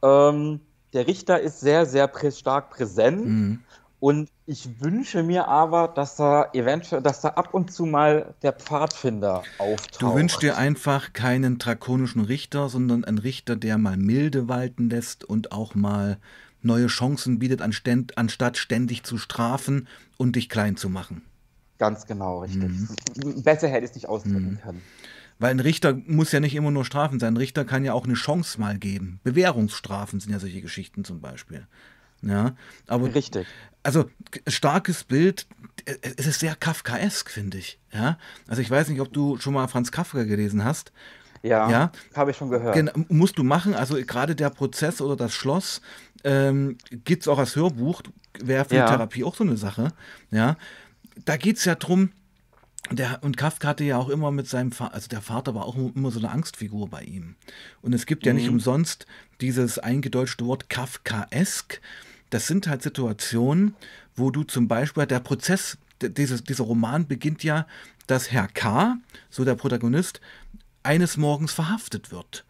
[0.04, 0.60] Ähm,
[0.93, 3.26] der Richter ist sehr, sehr prä stark präsent.
[3.26, 3.60] Hm.
[3.99, 8.51] Und ich wünsche mir aber, dass da eventuell, dass da ab und zu mal der
[8.51, 10.01] Pfadfinder auftaucht.
[10.01, 15.24] Du wünschst dir einfach keinen drakonischen Richter, sondern einen Richter, der mal milde walten lässt
[15.24, 16.18] und auch mal
[16.62, 19.88] neue Chancen bietet, anstatt ständig zu strafen
[20.18, 21.22] und dich klein zu machen.
[21.78, 22.72] Ganz genau, richtig.
[23.24, 23.43] Mhm.
[23.43, 24.62] Besser hätte ich es nicht ausdrücken mhm.
[24.62, 24.82] können.
[25.39, 27.34] Weil ein Richter muss ja nicht immer nur strafen sein.
[27.34, 29.19] Ein Richter kann ja auch eine Chance mal geben.
[29.23, 31.67] Bewährungsstrafen sind ja solche Geschichten zum Beispiel.
[32.21, 32.55] Ja,
[32.88, 33.45] aber Richtig.
[33.86, 34.09] Also
[34.47, 35.45] starkes Bild,
[36.17, 37.79] es ist sehr Kafkaesk, finde ich.
[37.91, 38.17] Ja,
[38.47, 40.93] also ich weiß nicht, ob du schon mal Franz Kafka gelesen hast.
[41.41, 41.91] Ja, ja?
[42.15, 42.75] habe ich schon gehört.
[42.75, 43.73] Genau, musst du machen.
[43.73, 45.81] Also gerade der Prozess oder das Schloss
[46.23, 48.01] ähm, gibt es auch als Hörbuch.
[48.41, 48.88] Wäre für ja.
[48.88, 49.89] Therapie auch so eine Sache.
[50.31, 50.55] Ja,
[51.25, 52.11] da geht es ja drum.
[52.91, 55.77] Der, und Kafka hatte ja auch immer mit seinem Vater, also der Vater war auch
[55.95, 57.36] immer so eine Angstfigur bei ihm.
[57.81, 58.55] Und es gibt ja nicht mhm.
[58.55, 59.07] umsonst
[59.39, 61.79] dieses eingedeutschte Wort Kafkaesk
[62.34, 63.75] das sind halt Situationen,
[64.15, 67.67] wo du zum Beispiel, der Prozess, dieses, dieser Roman beginnt ja,
[68.07, 68.97] dass Herr K.,
[69.29, 70.19] so der Protagonist,
[70.81, 72.43] eines Morgens verhaftet wird.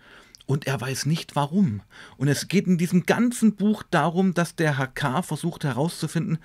[0.45, 1.81] Und er weiß nicht warum.
[2.15, 5.21] Und es geht in diesem ganzen Buch darum, dass der Herr K.
[5.21, 6.37] versucht herauszufinden,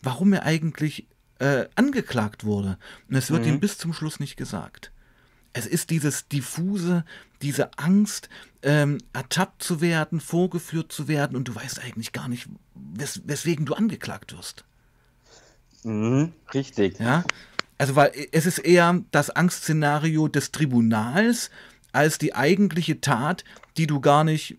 [0.00, 1.08] warum er eigentlich
[1.38, 2.78] äh, angeklagt wurde.
[3.08, 3.54] Und es wird mhm.
[3.54, 4.92] ihm bis zum Schluss nicht gesagt.
[5.52, 7.04] Es ist dieses diffuse,
[7.40, 8.28] diese Angst,
[8.62, 13.66] ähm, ertappt zu werden, vorgeführt zu werden und du weißt eigentlich gar nicht, wes weswegen
[13.66, 14.64] du angeklagt wirst.
[15.84, 16.98] Mhm, richtig.
[16.98, 17.24] Ja.
[17.78, 21.50] Also, weil es ist eher das Angstszenario des Tribunals
[21.92, 23.44] als die eigentliche Tat,
[23.76, 24.58] die du gar nicht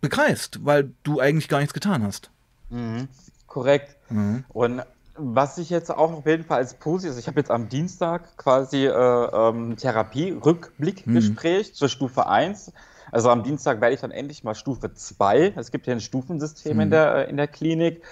[0.00, 2.30] begreifst, weil du eigentlich gar nichts getan hast.
[2.70, 3.08] Mhm,
[3.46, 3.96] korrekt.
[4.10, 4.44] Mhm.
[4.48, 4.82] Und
[5.18, 8.36] was ich jetzt auch auf jeden Fall als positiv, also ich habe jetzt am Dienstag
[8.36, 11.74] quasi äh, ähm, Therapie-Rückblickgespräch mhm.
[11.74, 12.72] zur Stufe 1.
[13.10, 15.54] Also am Dienstag werde ich dann endlich mal Stufe 2.
[15.56, 16.80] Es gibt ja ein Stufensystem mhm.
[16.82, 18.02] in, der, äh, in der Klinik.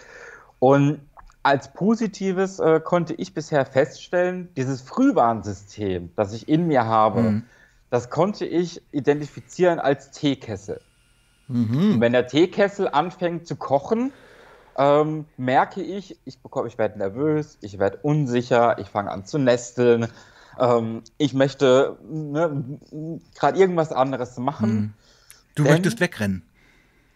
[0.59, 1.01] Und
[1.43, 7.43] als Positives äh, konnte ich bisher feststellen, dieses Frühwarnsystem, das ich in mir habe, mhm.
[7.91, 10.81] das konnte ich identifizieren als Teekessel.
[11.49, 11.95] Mhm.
[11.95, 14.13] Und wenn der Teekessel anfängt zu kochen,
[14.77, 19.39] ähm, merke ich, ich bekomme, ich werde nervös, ich werde unsicher, ich fange an zu
[19.39, 20.09] nesteln,
[20.59, 22.79] ähm, ich möchte ne,
[23.39, 24.71] gerade irgendwas anderes machen.
[24.71, 24.93] Hm.
[25.55, 26.43] Du denn, möchtest wegrennen.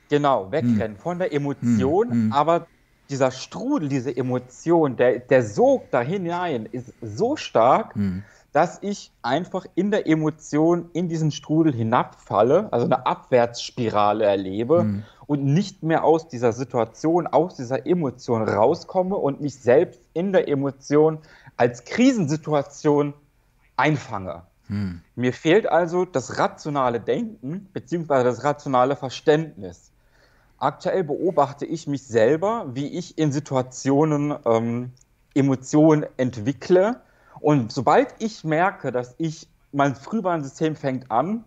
[0.09, 1.03] Genau, wegrennen hm.
[1.03, 2.25] von der Emotion, hm.
[2.25, 2.33] hm.
[2.33, 2.67] aber
[3.11, 8.23] dieser Strudel, diese Emotion, der, der Sog da hinein ist so stark, hm.
[8.53, 15.05] dass ich einfach in der Emotion in diesen Strudel hinabfalle, also eine Abwärtsspirale erlebe hm
[15.31, 20.49] und nicht mehr aus dieser Situation, aus dieser Emotion rauskomme und mich selbst in der
[20.49, 21.19] Emotion
[21.57, 23.15] als Krisensituation
[23.77, 24.43] einfange.
[24.67, 25.03] Hm.
[25.15, 28.25] Mir fehlt also das rationale Denken bzw.
[28.25, 29.93] das rationale Verständnis.
[30.59, 34.91] Aktuell beobachte ich mich selber, wie ich in Situationen ähm,
[35.35, 37.03] Emotionen entwickle.
[37.39, 41.45] Und sobald ich merke, dass ich mein Frühwarnsystem fängt an,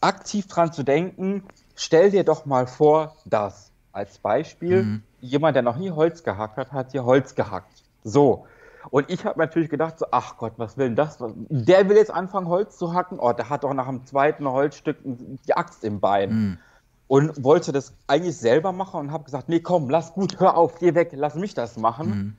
[0.00, 1.42] aktiv dran zu denken,
[1.74, 5.02] stell dir doch mal vor, dass als Beispiel mhm.
[5.20, 7.82] jemand, der noch nie Holz gehackt hat, hat hier Holz gehackt.
[8.02, 8.46] So.
[8.90, 11.18] Und ich habe natürlich gedacht, so, ach Gott, was will denn das?
[11.48, 13.18] Der will jetzt anfangen, Holz zu hacken.
[13.18, 16.30] Oh, der hat doch nach dem zweiten Holzstück die Axt im Bein.
[16.30, 16.58] Mhm.
[17.06, 20.78] Und wollte das eigentlich selber machen und habe gesagt, nee, komm, lass gut, hör auf,
[20.78, 22.08] geh weg, lass mich das machen.
[22.08, 22.36] Mhm.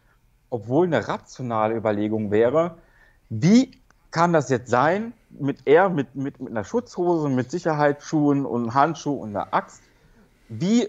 [0.49, 2.77] Obwohl eine rationale Überlegung wäre,
[3.29, 3.71] wie
[4.15, 9.19] kann das jetzt sein, mit er, mit, mit, mit einer Schutzhose, mit Sicherheitsschuhen und Handschuhen
[9.19, 9.81] und einer Axt,
[10.47, 10.87] wie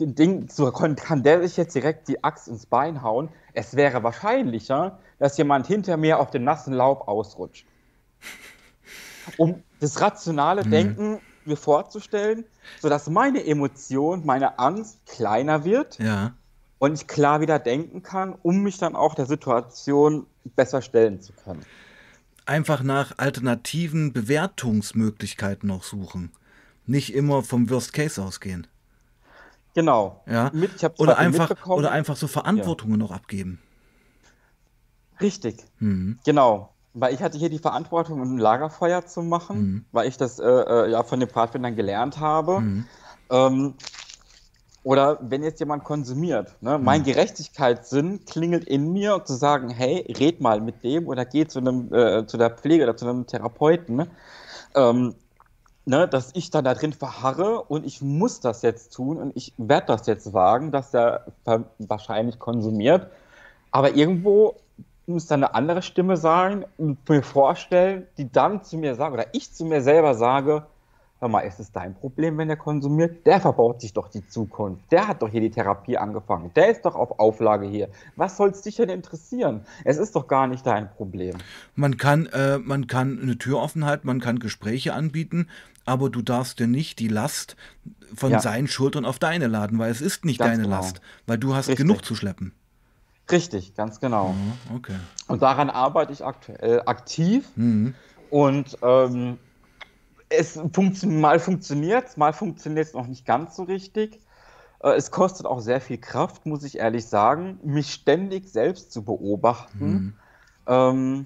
[0.00, 3.28] Ding, so kann der sich jetzt direkt die Axt ins Bein hauen?
[3.52, 7.66] Es wäre wahrscheinlicher, dass jemand hinter mir auf dem nassen Laub ausrutscht.
[9.36, 10.70] Um das rationale mhm.
[10.72, 12.44] Denken mir vorzustellen,
[12.80, 16.00] sodass meine Emotion, meine Angst kleiner wird.
[16.00, 16.32] Ja.
[16.80, 20.26] und ich klar wieder denken kann, um mich dann auch der Situation
[20.56, 21.64] besser stellen zu können.
[22.46, 26.32] Einfach nach alternativen Bewertungsmöglichkeiten noch suchen.
[26.86, 28.66] Nicht immer vom Worst Case ausgehen.
[29.74, 30.22] Genau.
[30.26, 30.50] Ja.
[30.98, 33.06] Oder, einfach, oder einfach so Verantwortungen ja.
[33.06, 33.60] noch abgeben.
[35.20, 35.64] Richtig.
[35.78, 36.18] Mhm.
[36.24, 36.74] Genau.
[36.92, 39.84] Weil ich hatte hier die Verantwortung, ein Lagerfeuer zu machen, mhm.
[39.92, 42.60] weil ich das äh, äh, ja von den Pfadfindern gelernt habe.
[42.60, 42.86] Mhm.
[43.30, 43.74] Ähm,
[44.82, 46.78] oder wenn jetzt jemand konsumiert, ne?
[46.78, 46.84] Mhm.
[46.84, 51.58] mein Gerechtigkeitssinn klingelt in mir, zu sagen, hey, red mal mit dem oder geh zu
[51.58, 53.96] einem äh, zu der Pflege oder zu einem Therapeuten.
[53.96, 54.06] Ne?
[54.74, 55.14] Ähm,
[55.84, 59.52] ne, dass ich dann da drin verharre und ich muss das jetzt tun und ich
[59.58, 61.26] werde das jetzt wagen, dass der
[61.78, 63.08] wahrscheinlich konsumiert.
[63.70, 64.56] Aber irgendwo
[65.06, 69.26] muss da eine andere Stimme sein und mir vorstellen, die dann zu mir sagt, oder
[69.32, 70.64] ich zu mir selber sage,
[71.20, 73.26] hör mal, ist es dein Problem, wenn er konsumiert?
[73.26, 74.90] Der verbaut sich doch die Zukunft.
[74.90, 76.50] Der hat doch hier die Therapie angefangen.
[76.56, 77.88] Der ist doch auf Auflage hier.
[78.16, 79.60] Was soll es dich denn interessieren?
[79.84, 81.36] Es ist doch gar nicht dein Problem.
[81.74, 85.48] Man kann, äh, man kann eine Tür offen halten, man kann Gespräche anbieten,
[85.84, 87.56] aber du darfst dir nicht die Last
[88.14, 88.40] von ja.
[88.40, 90.76] seinen Schultern auf deine laden, weil es ist nicht ganz deine genau.
[90.76, 91.86] Last, weil du hast Richtig.
[91.86, 92.52] genug zu schleppen.
[93.30, 94.32] Richtig, ganz genau.
[94.32, 94.96] Mhm, okay.
[95.28, 97.46] Und daran arbeite ich aktuell aktiv.
[97.54, 97.94] Mhm.
[98.30, 99.38] Und ähm,
[100.30, 104.20] es funkt mal funktioniert mal funktioniert es noch nicht ganz so richtig.
[104.82, 109.04] Äh, es kostet auch sehr viel Kraft, muss ich ehrlich sagen, mich ständig selbst zu
[109.04, 110.14] beobachten mhm.
[110.66, 111.24] ähm,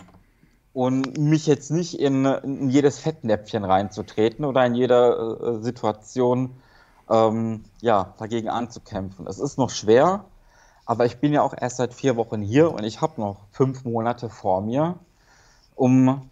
[0.73, 6.57] und mich jetzt nicht in, in, jedes Fettnäpfchen reinzutreten oder in jeder äh, Situation
[7.09, 9.27] ähm, ja, dagegen anzukämpfen.
[9.27, 10.25] Es ist noch schwer,
[10.87, 13.85] aber ich bin ja auch erst seit vier Wochen hier und ich habe noch fünf
[13.85, 14.99] Monate vor mir,
[15.77, 16.29] um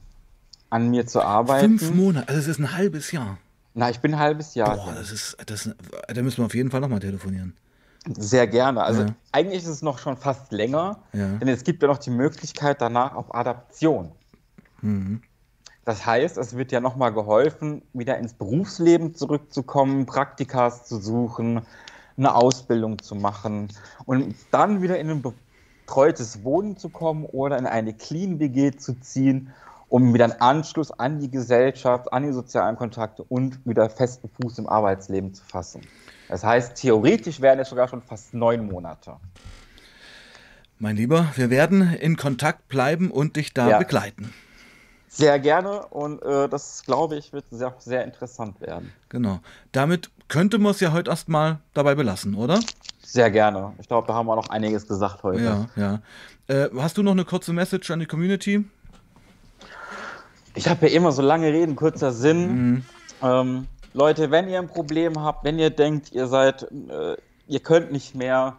[0.73, 1.79] an mir zu arbeiten.
[1.79, 3.37] Fünf Monate, also es ist ein halbes Jahr.
[3.75, 4.77] Na, ich bin ein halbes Jahr.
[4.77, 5.71] Boah, das ist, das,
[6.09, 7.55] da müssen wir auf jeden Fall nochmal telefonieren.
[8.17, 8.83] Sehr gerne.
[8.83, 9.15] Also ja.
[9.33, 11.29] eigentlich ist es noch schon fast länger, ja.
[11.37, 14.13] denn es gibt ja noch die Möglichkeit danach auf Adaption.
[14.81, 15.23] Mhm.
[15.85, 21.63] Das heißt, es wird ja nochmal geholfen, wieder ins Berufsleben zurückzukommen, Praktikas zu suchen,
[22.17, 23.69] eine Ausbildung zu machen
[24.07, 28.99] und dann wieder in ein betreutes Wohnen zu kommen oder in eine Clean WG zu
[29.01, 29.53] ziehen
[29.93, 34.59] um wieder einen Anschluss an die Gesellschaft, an die sozialen Kontakte und wieder festen Fuß
[34.59, 35.83] im Arbeitsleben zu fassen.
[36.31, 39.17] Das heißt, theoretisch wären es sogar schon fast neun Monate.
[40.79, 43.79] Mein Lieber, wir werden in Kontakt bleiben und dich da ja.
[43.79, 44.33] begleiten.
[45.09, 48.95] Sehr gerne und äh, das, glaube ich, wird sehr, sehr interessant werden.
[49.11, 49.41] Genau.
[49.73, 52.61] Damit könnte man es ja heute erstmal dabei belassen, oder?
[53.03, 53.75] Sehr gerne.
[53.79, 55.43] Ich glaube, da haben wir noch einiges gesagt heute.
[55.43, 56.01] Ja, ja.
[56.49, 58.65] Äh, hast du noch eine kurze Message an die Community?
[60.55, 62.47] Ich habe ja immer so lange Reden, kurzer Sinn.
[62.53, 62.85] Mhm.
[63.23, 67.93] Ähm, Leute, wenn ihr ein Problem habt, wenn ihr denkt, ihr seid, äh, ihr könnt
[67.93, 68.57] nicht mehr,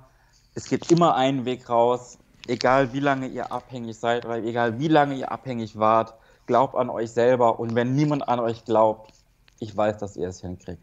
[0.56, 2.18] es gibt immer einen Weg raus,
[2.48, 6.14] egal wie lange ihr abhängig seid oder egal wie lange ihr abhängig wart,
[6.46, 9.14] glaubt an euch selber und wenn niemand an euch glaubt,
[9.60, 10.82] ich weiß, dass ihr es hinkriegt.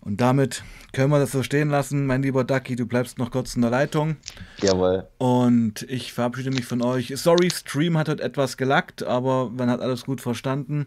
[0.00, 2.06] Und damit können wir das so stehen lassen.
[2.06, 4.16] Mein lieber Ducky, du bleibst noch kurz in der Leitung.
[4.62, 5.08] Jawohl.
[5.18, 7.12] Und ich verabschiede mich von euch.
[7.16, 10.86] Sorry, Stream hat heute etwas gelackt, aber man hat alles gut verstanden.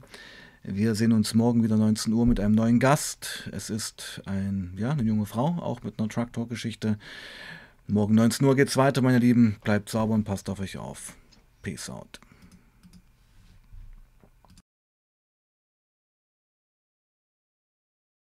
[0.63, 3.49] Wir sehen uns morgen wieder 19 Uhr mit einem neuen Gast.
[3.51, 6.97] Es ist ein, ja, eine junge Frau, auch mit einer Truck Talk Geschichte.
[7.87, 9.55] Morgen 19 Uhr geht's weiter, meine Lieben.
[9.63, 11.15] Bleibt sauber und passt auf euch auf.
[11.61, 12.19] Peace out.